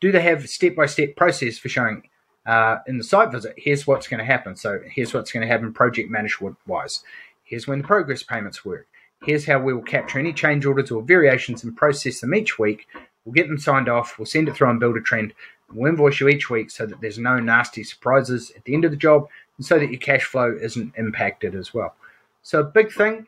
Do 0.00 0.12
they 0.12 0.22
have 0.22 0.44
a 0.44 0.48
step 0.48 0.74
by 0.74 0.86
step 0.86 1.16
process 1.16 1.58
for 1.58 1.68
showing 1.68 2.02
uh, 2.44 2.78
in 2.86 2.98
the 2.98 3.04
site 3.04 3.32
visit? 3.32 3.54
Here's 3.56 3.86
what's 3.86 4.08
going 4.08 4.18
to 4.18 4.24
happen. 4.24 4.56
So 4.56 4.80
here's 4.84 5.14
what's 5.14 5.32
going 5.32 5.46
to 5.46 5.52
happen 5.52 5.72
project 5.72 6.10
management 6.10 6.56
wise. 6.66 7.02
Here's 7.44 7.66
when 7.66 7.82
the 7.82 7.86
progress 7.86 8.22
payments 8.22 8.64
work. 8.64 8.86
Here's 9.22 9.46
how 9.46 9.60
we 9.60 9.72
will 9.72 9.82
capture 9.82 10.18
any 10.18 10.32
change 10.32 10.66
orders 10.66 10.90
or 10.90 11.02
variations 11.02 11.62
and 11.62 11.76
process 11.76 12.20
them 12.20 12.34
each 12.34 12.58
week. 12.58 12.88
We'll 13.24 13.34
get 13.34 13.46
them 13.46 13.58
signed 13.58 13.88
off. 13.88 14.18
We'll 14.18 14.26
send 14.26 14.48
it 14.48 14.56
through 14.56 14.68
on 14.68 14.80
Buildertrend. 14.80 15.32
We'll 15.72 15.90
invoice 15.90 16.18
you 16.18 16.28
each 16.28 16.50
week 16.50 16.70
so 16.70 16.86
that 16.86 17.00
there's 17.00 17.18
no 17.18 17.38
nasty 17.38 17.84
surprises 17.84 18.52
at 18.56 18.64
the 18.64 18.74
end 18.74 18.84
of 18.84 18.90
the 18.90 18.96
job 18.96 19.28
so 19.62 19.78
that 19.78 19.90
your 19.90 20.00
cash 20.00 20.24
flow 20.24 20.56
isn't 20.60 20.94
impacted 20.96 21.54
as 21.54 21.72
well. 21.72 21.94
So, 22.42 22.62
big 22.62 22.92
thing 22.92 23.26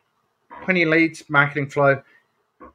plenty 0.62 0.84
leads, 0.84 1.28
marketing 1.28 1.68
flow. 1.68 2.02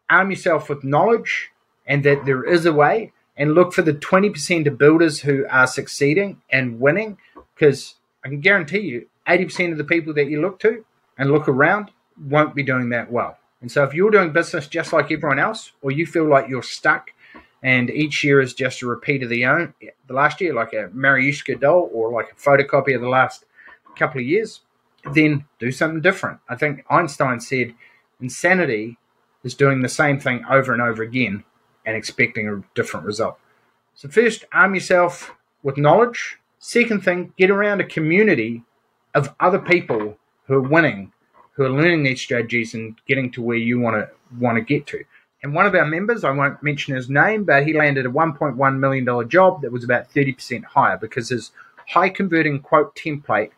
Arm 0.09 0.31
yourself 0.31 0.69
with 0.69 0.83
knowledge 0.83 1.51
and 1.85 2.03
that 2.03 2.25
there 2.25 2.43
is 2.43 2.65
a 2.65 2.73
way, 2.73 3.11
and 3.35 3.53
look 3.53 3.73
for 3.73 3.81
the 3.81 3.93
20% 3.93 4.67
of 4.67 4.77
builders 4.77 5.21
who 5.21 5.45
are 5.49 5.65
succeeding 5.65 6.41
and 6.51 6.79
winning 6.79 7.17
because 7.55 7.95
I 8.23 8.27
can 8.27 8.41
guarantee 8.41 8.79
you 8.79 9.07
80% 9.27 9.71
of 9.71 9.77
the 9.77 9.83
people 9.83 10.13
that 10.15 10.29
you 10.29 10.41
look 10.41 10.59
to 10.59 10.85
and 11.17 11.31
look 11.31 11.47
around 11.47 11.91
won't 12.21 12.53
be 12.53 12.63
doing 12.63 12.89
that 12.89 13.11
well. 13.11 13.37
And 13.61 13.71
so, 13.71 13.83
if 13.83 13.93
you're 13.93 14.11
doing 14.11 14.31
business 14.31 14.67
just 14.67 14.93
like 14.93 15.11
everyone 15.11 15.39
else, 15.39 15.71
or 15.81 15.91
you 15.91 16.05
feel 16.05 16.27
like 16.27 16.47
you're 16.47 16.63
stuck 16.63 17.11
and 17.61 17.89
each 17.89 18.23
year 18.23 18.39
is 18.39 18.53
just 18.53 18.81
a 18.81 18.87
repeat 18.87 19.23
of 19.23 19.29
the 19.29 19.45
own 19.45 19.73
the 20.07 20.13
last 20.13 20.39
year, 20.39 20.53
like 20.53 20.73
a 20.73 20.89
Matryoshka 20.89 21.59
doll 21.59 21.89
or 21.93 22.11
like 22.11 22.31
a 22.31 22.35
photocopy 22.35 22.95
of 22.95 23.01
the 23.01 23.09
last 23.09 23.45
couple 23.99 24.21
of 24.21 24.27
years, 24.27 24.61
then 25.13 25.45
do 25.59 25.71
something 25.71 26.01
different. 26.01 26.39
I 26.49 26.55
think 26.55 26.83
Einstein 26.89 27.39
said 27.39 27.73
insanity 28.19 28.97
is 29.43 29.53
doing 29.53 29.81
the 29.81 29.89
same 29.89 30.19
thing 30.19 30.43
over 30.49 30.73
and 30.73 30.81
over 30.81 31.03
again 31.03 31.43
and 31.85 31.95
expecting 31.95 32.47
a 32.47 32.63
different 32.75 33.05
result. 33.05 33.37
So, 33.95 34.09
first, 34.09 34.45
arm 34.53 34.75
yourself 34.75 35.33
with 35.63 35.77
knowledge. 35.77 36.37
Second 36.59 37.03
thing, 37.03 37.33
get 37.37 37.49
around 37.49 37.79
a 37.81 37.85
community 37.85 38.63
of 39.13 39.33
other 39.39 39.59
people 39.59 40.17
who 40.45 40.55
are 40.55 40.61
winning, 40.61 41.11
who 41.53 41.63
are 41.63 41.69
learning 41.69 42.03
these 42.03 42.21
strategies 42.21 42.73
and 42.73 42.95
getting 43.07 43.31
to 43.31 43.41
where 43.41 43.57
you 43.57 43.79
want 43.79 43.95
to 43.95 44.09
want 44.37 44.57
to 44.57 44.61
get 44.61 44.85
to. 44.87 45.03
And 45.41 45.53
one 45.53 45.65
of 45.65 45.73
our 45.73 45.85
members, 45.85 46.23
I 46.23 46.31
won't 46.31 46.61
mention 46.61 46.95
his 46.95 47.09
name, 47.09 47.45
but 47.45 47.65
he 47.65 47.73
landed 47.73 48.05
a 48.05 48.09
$1.1 48.09 48.79
million 48.79 49.29
job 49.29 49.61
that 49.61 49.71
was 49.71 49.85
about 49.85 50.11
30% 50.11 50.65
higher 50.65 50.97
because 50.97 51.29
his 51.29 51.51
high 51.87 52.09
converting 52.09 52.59
quote 52.59 52.95
template 52.95 53.51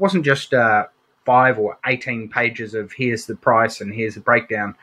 wasn't 0.00 0.24
just 0.24 0.54
uh, 0.54 0.86
five 1.24 1.58
or 1.58 1.78
18 1.86 2.28
pages 2.28 2.74
of 2.74 2.92
here's 2.92 3.26
the 3.26 3.36
price 3.36 3.80
and 3.80 3.94
here's 3.94 4.14
the 4.14 4.20
breakdown 4.20 4.74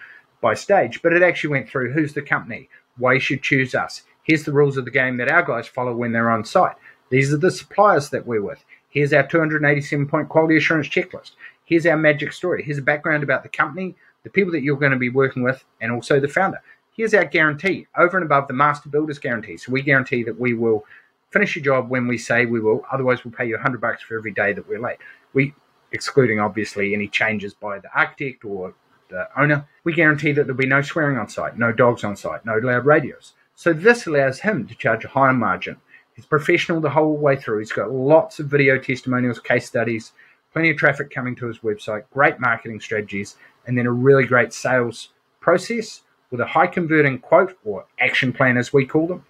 by 0.41 0.53
stage, 0.53 1.01
but 1.01 1.13
it 1.13 1.23
actually 1.23 1.49
went 1.49 1.67
through 1.67 1.91
who's 1.91 2.13
the 2.13 2.21
company, 2.21 2.69
why 2.97 3.13
you 3.13 3.19
should 3.19 3.41
choose 3.41 3.73
us. 3.73 4.03
Here's 4.23 4.43
the 4.43 4.53
rules 4.53 4.77
of 4.77 4.85
the 4.85 4.91
game 4.91 5.17
that 5.17 5.31
our 5.31 5.41
guys 5.41 5.67
follow 5.67 5.95
when 5.95 6.11
they're 6.11 6.29
on 6.29 6.45
site. 6.45 6.75
These 7.09 7.33
are 7.33 7.37
the 7.37 7.51
suppliers 7.51 8.09
that 8.09 8.27
we're 8.27 8.41
with. 8.41 8.63
Here's 8.89 9.13
our 9.13 9.25
287 9.25 10.07
point 10.07 10.29
quality 10.29 10.57
assurance 10.57 10.87
checklist. 10.87 11.31
Here's 11.65 11.85
our 11.85 11.97
magic 11.97 12.33
story. 12.33 12.63
Here's 12.63 12.77
a 12.77 12.83
background 12.83 13.23
about 13.23 13.43
the 13.43 13.49
company, 13.49 13.95
the 14.23 14.29
people 14.29 14.51
that 14.51 14.63
you're 14.63 14.77
going 14.77 14.91
to 14.91 14.97
be 14.97 15.09
working 15.09 15.43
with, 15.43 15.63
and 15.81 15.91
also 15.91 16.19
the 16.19 16.27
founder. 16.27 16.61
Here's 16.95 17.13
our 17.13 17.25
guarantee 17.25 17.87
over 17.97 18.17
and 18.17 18.25
above 18.25 18.47
the 18.47 18.53
master 18.53 18.89
builders 18.89 19.19
guarantee. 19.19 19.57
So 19.57 19.71
we 19.71 19.81
guarantee 19.81 20.23
that 20.23 20.39
we 20.39 20.53
will 20.53 20.85
finish 21.31 21.55
your 21.55 21.65
job 21.65 21.89
when 21.89 22.07
we 22.07 22.17
say 22.17 22.45
we 22.45 22.59
will. 22.59 22.83
Otherwise, 22.91 23.23
we'll 23.23 23.33
pay 23.33 23.47
you 23.47 23.55
100 23.55 23.81
bucks 23.81 24.03
for 24.03 24.17
every 24.17 24.31
day 24.31 24.53
that 24.53 24.67
we're 24.67 24.79
late. 24.79 24.97
We, 25.33 25.53
excluding 25.91 26.39
obviously 26.39 26.93
any 26.93 27.07
changes 27.07 27.53
by 27.53 27.79
the 27.79 27.89
architect 27.95 28.45
or 28.45 28.73
the 29.09 29.27
owner, 29.39 29.67
we 29.83 29.93
guarantee 29.93 30.31
that 30.33 30.43
there'll 30.43 30.57
be 30.57 30.65
no 30.65 30.81
swearing 30.81 31.17
on 31.17 31.29
site, 31.29 31.57
no 31.57 31.71
dogs 31.71 32.03
on 32.03 32.15
site, 32.15 32.45
no 32.45 32.57
loud 32.57 32.85
radios. 32.85 33.33
So 33.55 33.73
this 33.73 34.05
allows 34.05 34.39
him 34.39 34.67
to 34.67 34.75
charge 34.75 35.05
a 35.05 35.09
higher 35.09 35.33
margin. 35.33 35.77
He's 36.15 36.25
professional 36.25 36.81
the 36.81 36.89
whole 36.89 37.15
way 37.15 37.35
through. 37.35 37.59
He's 37.59 37.71
got 37.71 37.91
lots 37.91 38.39
of 38.39 38.47
video 38.47 38.77
testimonials, 38.77 39.39
case 39.39 39.67
studies, 39.67 40.13
plenty 40.51 40.71
of 40.71 40.77
traffic 40.77 41.11
coming 41.11 41.35
to 41.35 41.47
his 41.47 41.59
website, 41.59 42.03
great 42.11 42.39
marketing 42.39 42.79
strategies, 42.79 43.35
and 43.65 43.77
then 43.77 43.85
a 43.85 43.91
really 43.91 44.25
great 44.25 44.53
sales 44.53 45.09
process 45.39 46.01
with 46.31 46.41
a 46.41 46.45
high 46.45 46.67
converting 46.67 47.19
quote 47.19 47.57
or 47.63 47.85
action 47.99 48.33
plan, 48.33 48.57
as 48.57 48.73
we 48.73 48.85
call 48.85 49.07
them, 49.07 49.25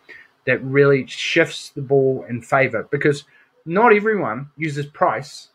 that 0.48 0.64
really 0.64 1.06
shifts 1.06 1.70
the 1.70 1.82
ball 1.82 2.26
in 2.28 2.42
favor 2.42 2.88
because 2.90 3.26
not 3.66 3.94
everyone 3.94 4.50
uses 4.58 4.86
price 4.88 5.50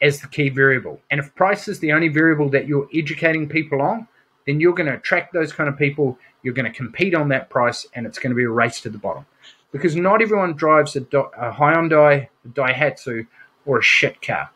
as 0.00 0.20
the 0.20 0.28
key 0.28 0.48
variable. 0.48 1.00
And 1.10 1.20
if 1.20 1.34
price 1.34 1.68
is 1.68 1.80
the 1.80 1.92
only 1.92 2.08
variable 2.08 2.48
that 2.50 2.66
you're 2.66 2.88
educating 2.94 3.48
people 3.48 3.82
on, 3.82 4.06
then 4.46 4.60
you're 4.60 4.74
going 4.74 4.86
to 4.86 4.94
attract 4.94 5.32
those 5.32 5.52
kind 5.52 5.68
of 5.68 5.76
people. 5.76 6.18
You're 6.42 6.54
going 6.54 6.70
to 6.70 6.76
compete 6.76 7.14
on 7.14 7.28
that 7.30 7.50
price, 7.50 7.86
and 7.94 8.06
it's 8.06 8.20
going 8.20 8.30
to 8.30 8.36
be 8.36 8.44
a 8.44 8.48
race 8.48 8.80
to 8.82 8.88
the 8.88 8.98
bottom. 8.98 9.26
Because 9.72 9.96
not 9.96 10.22
everyone 10.22 10.54
drives 10.54 10.94
a, 10.94 11.00
a 11.00 11.52
Hyundai, 11.52 12.28
a 12.44 12.48
Daihatsu, 12.48 13.26
or 13.64 13.80
a 13.80 13.82
shit 13.82 14.22
car. 14.22 14.50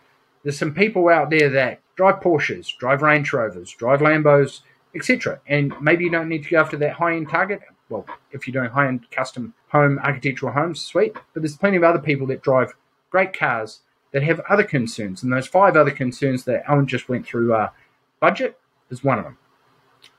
There's 0.45 0.59
some 0.59 0.73
people 0.73 1.09
out 1.09 1.31
there 1.31 1.51
that 1.51 1.81
drive 1.97 2.21
Porsches, 2.21 2.75
drive 2.79 3.03
Range 3.03 3.31
Rovers, 3.33 3.73
drive 3.73 4.01
Lambos, 4.01 4.61
etc. 4.95 5.41
And 5.49 5.75
maybe 5.81 6.05
you 6.05 6.11
don't 6.11 6.29
need 6.29 6.45
to 6.45 6.51
go 6.51 6.61
after 6.61 6.77
that 6.79 6.93
high 6.93 7.17
end 7.17 7.29
target. 7.29 7.61
Well, 7.91 8.07
if 8.31 8.47
you're 8.47 8.53
doing 8.53 8.73
high 8.73 8.89
end 8.89 9.11
custom 9.11 9.53
home 9.69 9.99
architectural 9.99 10.53
homes, 10.53 10.81
sweet. 10.81 11.13
But 11.35 11.43
there's 11.43 11.59
plenty 11.59 11.77
of 11.77 11.85
other 11.85 11.99
people 11.99 12.27
that 12.29 12.43
drive 12.43 12.75
great 13.11 13.37
cars 13.37 13.81
that 14.13 14.23
have 14.23 14.41
other 14.49 14.65
concerns. 14.65 15.23
And 15.23 15.33
those 15.33 15.47
five 15.47 15.77
other 15.77 15.91
concerns 15.91 16.45
that 16.45 16.63
Alan 16.69 16.87
just 16.87 17.09
went 17.09 17.27
through 17.27 17.53
are 17.53 17.73
budget 18.21 18.59
is 18.91 19.05
one 19.05 19.19
of 19.19 19.25
them. 19.25 19.39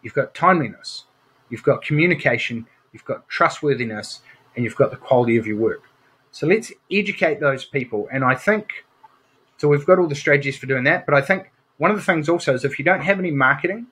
You've 0.04 0.14
got 0.14 0.36
timeliness, 0.36 1.06
you've 1.50 1.64
got 1.64 1.84
communication, 1.84 2.68
you've 2.94 3.06
got 3.06 3.28
trustworthiness, 3.30 4.22
and 4.56 4.64
you've 4.64 4.76
got 4.76 4.92
the 4.92 4.98
quality 4.98 5.38
of 5.38 5.48
your 5.48 5.58
work. 5.58 5.84
So 6.32 6.48
let's 6.48 6.72
educate 6.92 7.40
those 7.40 7.66
people. 7.66 8.08
And 8.12 8.24
I 8.24 8.36
think 8.36 8.86
so. 9.58 9.68
We've 9.68 9.86
got 9.86 10.00
all 10.00 10.08
the 10.08 10.16
strategies 10.16 10.58
for 10.58 10.66
doing 10.66 10.84
that. 10.86 11.06
But 11.06 11.16
I 11.16 11.22
think 11.22 11.52
one 11.78 11.92
of 11.92 11.98
the 11.98 12.04
things 12.04 12.30
also 12.30 12.54
is 12.54 12.64
if 12.64 12.80
you 12.80 12.86
don't 12.86 13.02
have 13.02 13.20
any 13.20 13.32
marketing, 13.32 13.88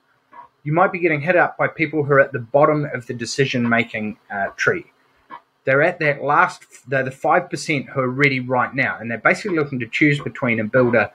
you 0.62 0.72
might 0.72 0.92
be 0.92 0.98
getting 0.98 1.20
hit 1.20 1.36
up 1.36 1.56
by 1.56 1.68
people 1.68 2.04
who 2.04 2.12
are 2.12 2.20
at 2.20 2.32
the 2.32 2.38
bottom 2.38 2.86
of 2.92 3.06
the 3.06 3.14
decision 3.14 3.68
making 3.68 4.18
uh, 4.30 4.48
tree. 4.56 4.84
They're 5.64 5.82
at 5.82 5.98
that 6.00 6.22
last, 6.22 6.64
they're 6.88 7.04
the 7.04 7.10
5% 7.10 7.88
who 7.88 8.00
are 8.00 8.08
ready 8.08 8.40
right 8.40 8.74
now. 8.74 8.98
And 8.98 9.10
they're 9.10 9.18
basically 9.18 9.56
looking 9.56 9.78
to 9.80 9.86
choose 9.86 10.20
between 10.20 10.60
a 10.60 10.64
builder 10.64 11.10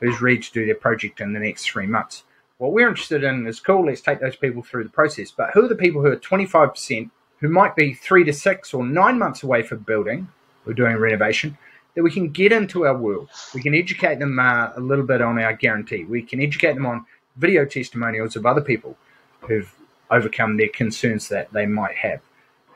who's 0.00 0.20
ready 0.20 0.38
to 0.38 0.52
do 0.52 0.66
their 0.66 0.74
project 0.74 1.20
in 1.20 1.32
the 1.32 1.40
next 1.40 1.64
three 1.64 1.86
months. 1.86 2.24
What 2.58 2.72
we're 2.72 2.88
interested 2.88 3.22
in 3.22 3.46
is 3.46 3.60
cool, 3.60 3.86
let's 3.86 4.00
take 4.00 4.20
those 4.20 4.36
people 4.36 4.62
through 4.62 4.84
the 4.84 4.90
process. 4.90 5.30
But 5.30 5.50
who 5.52 5.64
are 5.64 5.68
the 5.68 5.74
people 5.74 6.02
who 6.02 6.08
are 6.08 6.16
25% 6.16 7.10
who 7.40 7.48
might 7.48 7.76
be 7.76 7.92
three 7.92 8.24
to 8.24 8.32
six 8.32 8.72
or 8.72 8.84
nine 8.84 9.18
months 9.18 9.42
away 9.42 9.62
from 9.62 9.80
building 9.80 10.28
or 10.66 10.72
doing 10.72 10.96
renovation 10.96 11.58
that 11.94 12.02
we 12.02 12.10
can 12.10 12.30
get 12.30 12.52
into 12.52 12.86
our 12.86 12.96
world? 12.96 13.28
We 13.54 13.62
can 13.62 13.74
educate 13.74 14.18
them 14.18 14.38
uh, 14.38 14.70
a 14.74 14.80
little 14.80 15.04
bit 15.04 15.20
on 15.20 15.38
our 15.38 15.52
guarantee. 15.52 16.04
We 16.04 16.22
can 16.22 16.40
educate 16.40 16.74
them 16.74 16.86
on 16.86 17.04
video 17.36 17.64
testimonials 17.64 18.36
of 18.36 18.46
other 18.46 18.60
people 18.60 18.96
who've 19.40 19.74
overcome 20.10 20.56
their 20.56 20.68
concerns 20.68 21.28
that 21.28 21.52
they 21.52 21.66
might 21.66 21.96
have, 21.96 22.20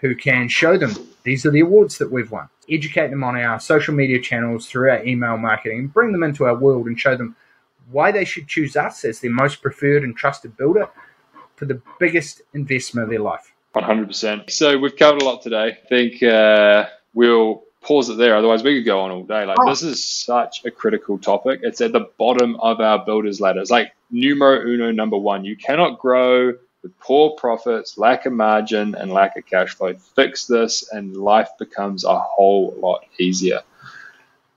who 0.01 0.15
can 0.15 0.49
show 0.49 0.77
them 0.77 0.93
these 1.23 1.45
are 1.45 1.51
the 1.51 1.61
awards 1.61 1.99
that 1.99 2.11
we've 2.11 2.31
won, 2.31 2.49
educate 2.69 3.09
them 3.09 3.25
on 3.25 3.37
our 3.37 3.61
social 3.61 3.95
media 3.95 4.21
channels 4.21 4.67
through 4.67 4.91
our 4.91 5.05
email 5.05 5.37
marketing, 5.37 5.89
bring 5.89 6.13
them 6.13 6.23
into 6.23 6.45
our 6.45 6.57
world 6.57 6.87
and 6.87 6.99
show 6.99 7.17
them 7.17 7.37
why 7.91 8.13
they 8.13 8.25
should 8.25 8.49
choose 8.49 8.77
us 8.77 9.05
as 9.05 9.21
their 9.21 9.31
most 9.31 9.63
preferred 9.63 10.03
and 10.05 10.17
trusted 10.17 10.57
builder 10.57 10.89
for 11.57 11.67
the 11.67 11.81
biggest 11.99 12.43
investment 12.55 13.05
of 13.05 13.11
their 13.11 13.21
life. 13.21 13.53
100%. 13.75 14.51
So 14.51 14.79
we've 14.79 14.97
covered 14.97 15.23
a 15.23 15.25
lot 15.25 15.43
today. 15.43 15.79
I 15.83 15.89
think 15.89 16.23
uh, 16.23 16.87
we'll 17.15 17.65
pause 17.81 18.09
it 18.11 18.19
there. 18.19 18.37
Otherwise, 18.37 18.63
we 18.63 18.79
could 18.79 18.87
go 18.87 19.01
on 19.01 19.11
all 19.11 19.25
day. 19.25 19.45
Like, 19.45 19.59
oh. 19.61 19.69
this 19.69 19.83
is 19.83 20.07
such 20.07 20.65
a 20.65 20.71
critical 20.71 21.19
topic. 21.19 21.61
It's 21.63 21.81
at 21.81 21.93
the 21.93 22.09
bottom 22.19 22.57
of 22.61 22.81
our 22.81 23.05
builders' 23.05 23.41
ladder. 23.41 23.61
It's 23.61 23.71
like 23.71 23.93
numero 24.11 24.61
uno, 24.67 24.91
number 24.93 25.17
one. 25.17 25.45
You 25.45 25.57
cannot 25.57 25.99
grow 25.99 26.55
with 26.83 26.99
poor 26.99 27.31
profits, 27.37 27.99
lack 27.99 28.27
of 28.27 28.33
margin, 28.33 28.95
and 28.95 29.13
lack 29.13 29.37
of 29.37 29.47
cash 29.47 29.75
flow. 29.75 29.95
Fix 29.95 30.47
this, 30.47 30.89
and 30.93 31.17
life 31.17 31.51
becomes 31.59 32.05
a 32.05 32.19
whole 32.19 32.75
lot 32.79 33.05
easier. 33.19 33.61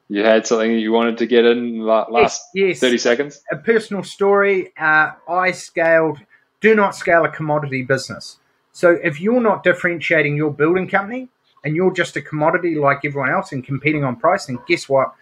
You 0.10 0.24
had 0.24 0.46
something 0.46 0.72
you 0.72 0.92
wanted 0.92 1.18
to 1.20 1.26
get 1.28 1.46
in 1.46 1.80
the 1.80 1.86
last 1.86 2.44
yes, 2.54 2.70
yes. 2.70 2.80
30 2.80 2.98
seconds? 2.98 3.42
A 3.52 3.56
personal 3.56 4.04
story. 4.04 4.72
Uh, 4.78 5.12
I 5.28 5.52
scaled, 5.52 6.20
do 6.62 6.76
not 6.76 6.96
scale 6.96 7.26
a 7.26 7.30
commodity 7.30 7.84
business. 7.84 8.38
So 8.74 8.92
if 9.04 9.22
you're 9.22 9.42
not 9.42 9.64
differentiating 9.64 10.36
your 10.36 10.52
building 10.52 10.88
company 10.88 11.30
and 11.64 11.76
you're 11.76 11.94
just 11.94 12.16
a 12.18 12.22
commodity 12.22 12.76
like 12.76 13.06
everyone 13.06 13.32
else 13.32 13.52
and 13.52 13.64
competing 13.64 14.04
on 14.04 14.16
price, 14.16 14.46
then 14.46 14.60
guess 14.68 14.90
what? 14.90 15.14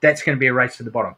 That's 0.00 0.22
going 0.22 0.36
to 0.36 0.40
be 0.40 0.46
a 0.46 0.52
race 0.52 0.76
to 0.76 0.82
the 0.82 0.90
bottom. 0.90 1.16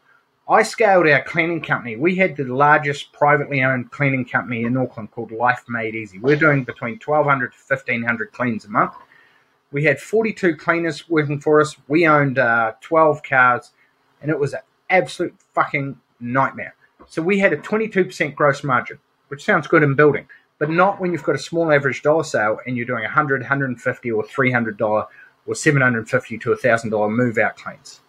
I 0.49 0.63
scaled 0.65 1.07
our 1.07 1.23
cleaning 1.23 1.63
company. 1.63 1.97
We 1.97 2.17
had 2.17 2.37
the 2.37 2.45
largest 2.45 3.13
privately 3.13 3.63
owned 3.63 3.91
cleaning 3.91 4.25
company 4.25 4.65
in 4.65 4.77
Auckland 4.77 5.11
called 5.13 5.31
Life 5.31 5.65
Made 5.69 5.95
Easy. 5.95 6.19
We're 6.19 6.37
doing 6.37 6.65
between 6.65 6.99
1,200 7.05 7.53
to 7.53 7.59
1,500 7.69 8.33
cleans 8.33 8.65
a 8.65 8.69
month. 8.69 8.95
We 9.71 9.85
had 9.85 10.01
42 10.01 10.57
cleaners 10.57 11.09
working 11.09 11.41
for 11.41 11.61
us. 11.61 11.77
We 11.87 12.07
owned 12.07 12.39
uh, 12.39 12.73
12 12.81 13.23
cars, 13.23 13.71
and 14.21 14.31
it 14.31 14.39
was 14.39 14.53
an 14.53 14.61
absolute 14.91 15.35
fucking 15.55 15.99
nightmare. 16.21 16.75
So 17.09 17.23
we 17.23 17.39
had 17.39 17.53
a 17.53 17.57
22% 17.57 18.35
gross 18.35 18.65
margin, 18.65 18.99
which 19.29 19.45
sounds 19.45 19.67
good 19.67 19.83
in 19.83 19.95
building 19.95 20.27
but 20.63 20.71
not 20.71 21.01
when 21.01 21.11
you've 21.11 21.25
got 21.25 21.35
a 21.35 21.41
small 21.41 21.73
average 21.73 22.03
dollar 22.03 22.23
sale 22.23 22.61
and 22.65 22.77
you're 22.77 22.87
doing 22.87 23.03
100 23.03 23.41
150 23.41 24.13
or 24.13 24.23
300 24.23 24.77
dollar 24.77 25.07
or 25.45 25.57
750 25.57 26.39
to 26.39 26.53
a 26.53 26.57
thousand 26.57 26.91
dollar 26.91 27.09
move 27.09 27.37
out 27.37 27.57
claims. 27.57 28.01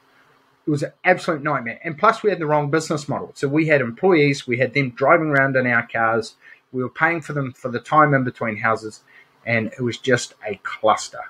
It 0.67 0.69
was 0.69 0.83
an 0.83 0.91
absolute 1.03 1.41
nightmare. 1.41 1.79
And 1.83 1.97
plus 1.97 2.21
we 2.21 2.29
had 2.29 2.37
the 2.37 2.45
wrong 2.45 2.69
business 2.69 3.09
model. 3.09 3.31
So 3.33 3.47
we 3.47 3.65
had 3.65 3.81
employees 3.81 4.45
we 4.45 4.59
had 4.59 4.75
them 4.75 4.91
driving 4.91 5.29
around 5.29 5.55
in 5.55 5.65
our 5.65 5.87
cars. 5.87 6.35
We 6.71 6.83
were 6.83 6.91
paying 6.91 7.21
for 7.21 7.33
them 7.33 7.53
for 7.53 7.71
the 7.71 7.79
time 7.79 8.13
in 8.13 8.23
between 8.23 8.57
houses 8.57 9.01
and 9.47 9.73
it 9.73 9.81
was 9.81 9.97
just 9.97 10.35
a 10.47 10.59
cluster. 10.61 11.23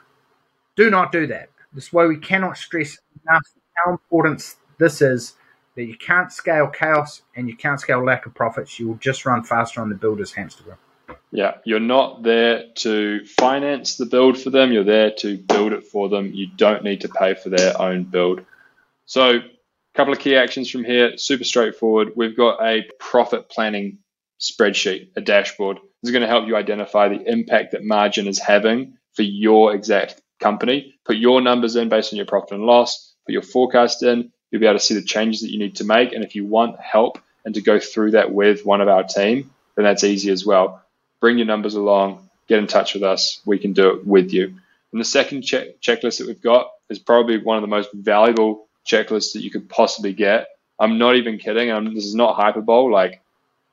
Do 0.75 0.89
not 0.89 1.13
do 1.13 1.25
that. 1.27 1.51
This 1.71 1.85
is 1.85 1.93
why 1.93 2.05
we 2.05 2.17
cannot 2.17 2.57
stress 2.57 2.97
enough 3.25 3.47
how 3.75 3.91
important 3.91 4.57
this 4.77 5.01
is 5.01 5.35
that 5.77 5.85
you 5.85 5.95
can't 5.97 6.33
scale 6.33 6.67
chaos 6.67 7.21
and 7.37 7.47
you 7.47 7.55
can't 7.55 7.79
scale 7.79 8.03
lack 8.03 8.25
of 8.25 8.33
profits. 8.33 8.77
You 8.77 8.89
will 8.89 8.95
just 8.95 9.25
run 9.25 9.45
faster 9.45 9.79
on 9.79 9.87
the 9.87 9.95
builder's 9.95 10.33
hamster 10.33 10.65
wheel 10.65 10.77
yeah, 11.33 11.55
you're 11.65 11.79
not 11.79 12.21
there 12.21 12.65
to 12.75 13.25
finance 13.25 13.97
the 13.97 14.05
build 14.05 14.37
for 14.37 14.51
them. 14.51 14.71
You're 14.71 14.83
there 14.83 15.11
to 15.17 15.35
build 15.35 15.73
it 15.73 15.87
for 15.87 16.07
them. 16.07 16.31
You 16.31 16.45
don't 16.45 16.83
need 16.83 17.01
to 17.01 17.09
pay 17.09 17.33
for 17.33 17.49
their 17.49 17.81
own 17.81 18.03
build. 18.03 18.45
So, 19.05 19.37
a 19.37 19.41
couple 19.95 20.13
of 20.13 20.19
key 20.19 20.35
actions 20.35 20.69
from 20.69 20.83
here. 20.83 21.17
Super 21.17 21.43
straightforward. 21.43 22.11
We've 22.15 22.37
got 22.37 22.63
a 22.63 22.83
profit 22.99 23.49
planning 23.49 23.97
spreadsheet, 24.39 25.09
a 25.15 25.21
dashboard. 25.21 25.77
This 25.77 26.09
is 26.09 26.11
going 26.11 26.21
to 26.21 26.27
help 26.27 26.47
you 26.47 26.55
identify 26.55 27.09
the 27.09 27.27
impact 27.27 27.71
that 27.71 27.83
margin 27.83 28.27
is 28.27 28.37
having 28.37 28.99
for 29.13 29.23
your 29.23 29.73
exact 29.73 30.21
company. 30.39 30.93
Put 31.03 31.17
your 31.17 31.41
numbers 31.41 31.75
in 31.75 31.89
based 31.89 32.13
on 32.13 32.17
your 32.17 32.27
profit 32.27 32.51
and 32.51 32.65
loss. 32.65 33.15
Put 33.25 33.33
your 33.33 33.41
forecast 33.41 34.03
in. 34.03 34.31
You'll 34.51 34.59
be 34.59 34.67
able 34.67 34.77
to 34.77 34.85
see 34.85 34.93
the 34.93 35.01
changes 35.01 35.41
that 35.41 35.51
you 35.51 35.57
need 35.57 35.77
to 35.77 35.83
make. 35.83 36.13
And 36.13 36.23
if 36.23 36.35
you 36.35 36.45
want 36.45 36.79
help 36.79 37.17
and 37.43 37.55
to 37.55 37.61
go 37.61 37.79
through 37.79 38.11
that 38.11 38.31
with 38.31 38.65
one 38.65 38.81
of 38.81 38.87
our 38.87 39.03
team, 39.03 39.49
then 39.75 39.85
that's 39.85 40.03
easy 40.03 40.29
as 40.29 40.45
well 40.45 40.82
bring 41.23 41.37
your 41.37 41.47
numbers 41.47 41.75
along, 41.75 42.29
get 42.49 42.59
in 42.59 42.67
touch 42.67 42.95
with 42.95 43.03
us. 43.03 43.39
We 43.45 43.57
can 43.57 43.71
do 43.71 43.91
it 43.91 44.05
with 44.05 44.33
you. 44.33 44.47
And 44.91 44.99
the 44.99 45.05
second 45.05 45.43
check- 45.43 45.79
checklist 45.79 46.17
that 46.17 46.27
we've 46.27 46.41
got 46.41 46.69
is 46.89 46.99
probably 46.99 47.37
one 47.37 47.55
of 47.55 47.61
the 47.61 47.69
most 47.69 47.93
valuable 47.93 48.67
checklists 48.85 49.31
that 49.31 49.41
you 49.41 49.49
could 49.49 49.69
possibly 49.69 50.11
get. 50.11 50.47
I'm 50.77 50.97
not 50.97 51.15
even 51.15 51.37
kidding. 51.37 51.71
I'm, 51.71 51.95
this 51.95 52.03
is 52.03 52.13
not 52.13 52.35
hyperbole. 52.35 52.91
Like, 52.91 53.21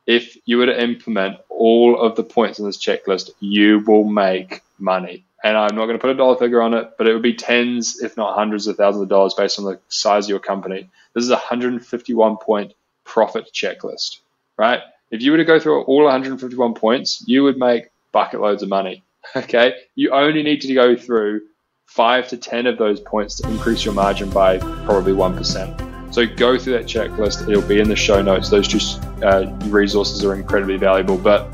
if 0.06 0.36
you 0.44 0.58
were 0.58 0.66
to 0.66 0.80
implement 0.80 1.38
all 1.48 2.00
of 2.00 2.14
the 2.14 2.22
points 2.22 2.60
on 2.60 2.66
this 2.66 2.78
checklist, 2.78 3.30
you 3.40 3.80
will 3.80 4.04
make 4.04 4.62
money. 4.78 5.24
And 5.42 5.56
I'm 5.56 5.74
not 5.74 5.86
going 5.86 5.98
to 5.98 6.00
put 6.00 6.10
a 6.10 6.14
dollar 6.14 6.36
figure 6.36 6.62
on 6.62 6.74
it, 6.74 6.92
but 6.98 7.08
it 7.08 7.14
would 7.14 7.20
be 7.20 7.34
tens, 7.34 8.00
if 8.00 8.16
not 8.16 8.36
hundreds 8.36 8.68
of 8.68 8.76
thousands 8.76 9.02
of 9.02 9.08
dollars 9.08 9.34
based 9.34 9.58
on 9.58 9.64
the 9.64 9.80
size 9.88 10.26
of 10.26 10.30
your 10.30 10.38
company. 10.38 10.88
This 11.14 11.24
is 11.24 11.30
a 11.30 11.34
151 11.34 12.36
point 12.36 12.74
profit 13.02 13.50
checklist, 13.52 14.18
right? 14.56 14.82
If 15.10 15.22
you 15.22 15.32
were 15.32 15.38
to 15.38 15.44
go 15.44 15.58
through 15.58 15.82
all 15.82 16.04
151 16.04 16.74
points, 16.74 17.24
you 17.26 17.42
would 17.42 17.58
make 17.58 17.86
bucket 18.12 18.40
loads 18.40 18.62
of 18.62 18.68
money. 18.68 19.04
Okay. 19.36 19.74
You 19.94 20.10
only 20.12 20.42
need 20.42 20.62
to 20.62 20.72
go 20.72 20.96
through 20.96 21.42
five 21.84 22.26
to 22.28 22.38
10 22.38 22.66
of 22.66 22.78
those 22.78 23.00
points 23.00 23.36
to 23.36 23.48
increase 23.48 23.84
your 23.84 23.92
margin 23.92 24.30
by 24.30 24.56
probably 24.58 25.12
1%. 25.12 26.14
So 26.14 26.26
go 26.26 26.58
through 26.58 26.72
that 26.72 26.86
checklist. 26.86 27.46
It'll 27.48 27.62
be 27.62 27.80
in 27.80 27.88
the 27.88 27.94
show 27.94 28.22
notes. 28.22 28.48
Those 28.48 28.66
two 28.66 28.78
uh, 29.22 29.54
resources 29.66 30.24
are 30.24 30.34
incredibly 30.34 30.78
valuable. 30.78 31.18
But 31.18 31.48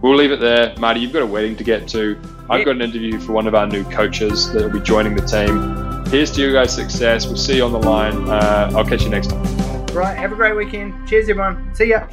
we'll 0.00 0.16
leave 0.16 0.32
it 0.32 0.40
there. 0.40 0.74
Marti, 0.78 1.00
you've 1.00 1.12
got 1.12 1.22
a 1.22 1.26
wedding 1.26 1.54
to 1.56 1.64
get 1.64 1.86
to. 1.88 2.18
I've 2.48 2.64
got 2.64 2.76
an 2.76 2.82
interview 2.82 3.20
for 3.20 3.32
one 3.32 3.46
of 3.46 3.54
our 3.54 3.66
new 3.66 3.84
coaches 3.84 4.50
that 4.54 4.62
will 4.62 4.70
be 4.70 4.80
joining 4.80 5.14
the 5.14 5.26
team. 5.26 6.06
Here's 6.10 6.30
to 6.32 6.40
you 6.40 6.52
guys' 6.52 6.74
success. 6.74 7.26
We'll 7.26 7.36
see 7.36 7.56
you 7.56 7.64
on 7.64 7.72
the 7.72 7.78
line. 7.78 8.28
Uh, 8.28 8.72
I'll 8.74 8.86
catch 8.86 9.02
you 9.02 9.10
next 9.10 9.28
time. 9.28 9.86
Right. 9.88 10.16
Have 10.16 10.32
a 10.32 10.36
great 10.36 10.56
weekend. 10.56 11.06
Cheers, 11.06 11.28
everyone. 11.28 11.74
See 11.74 11.90
ya. 11.90 12.06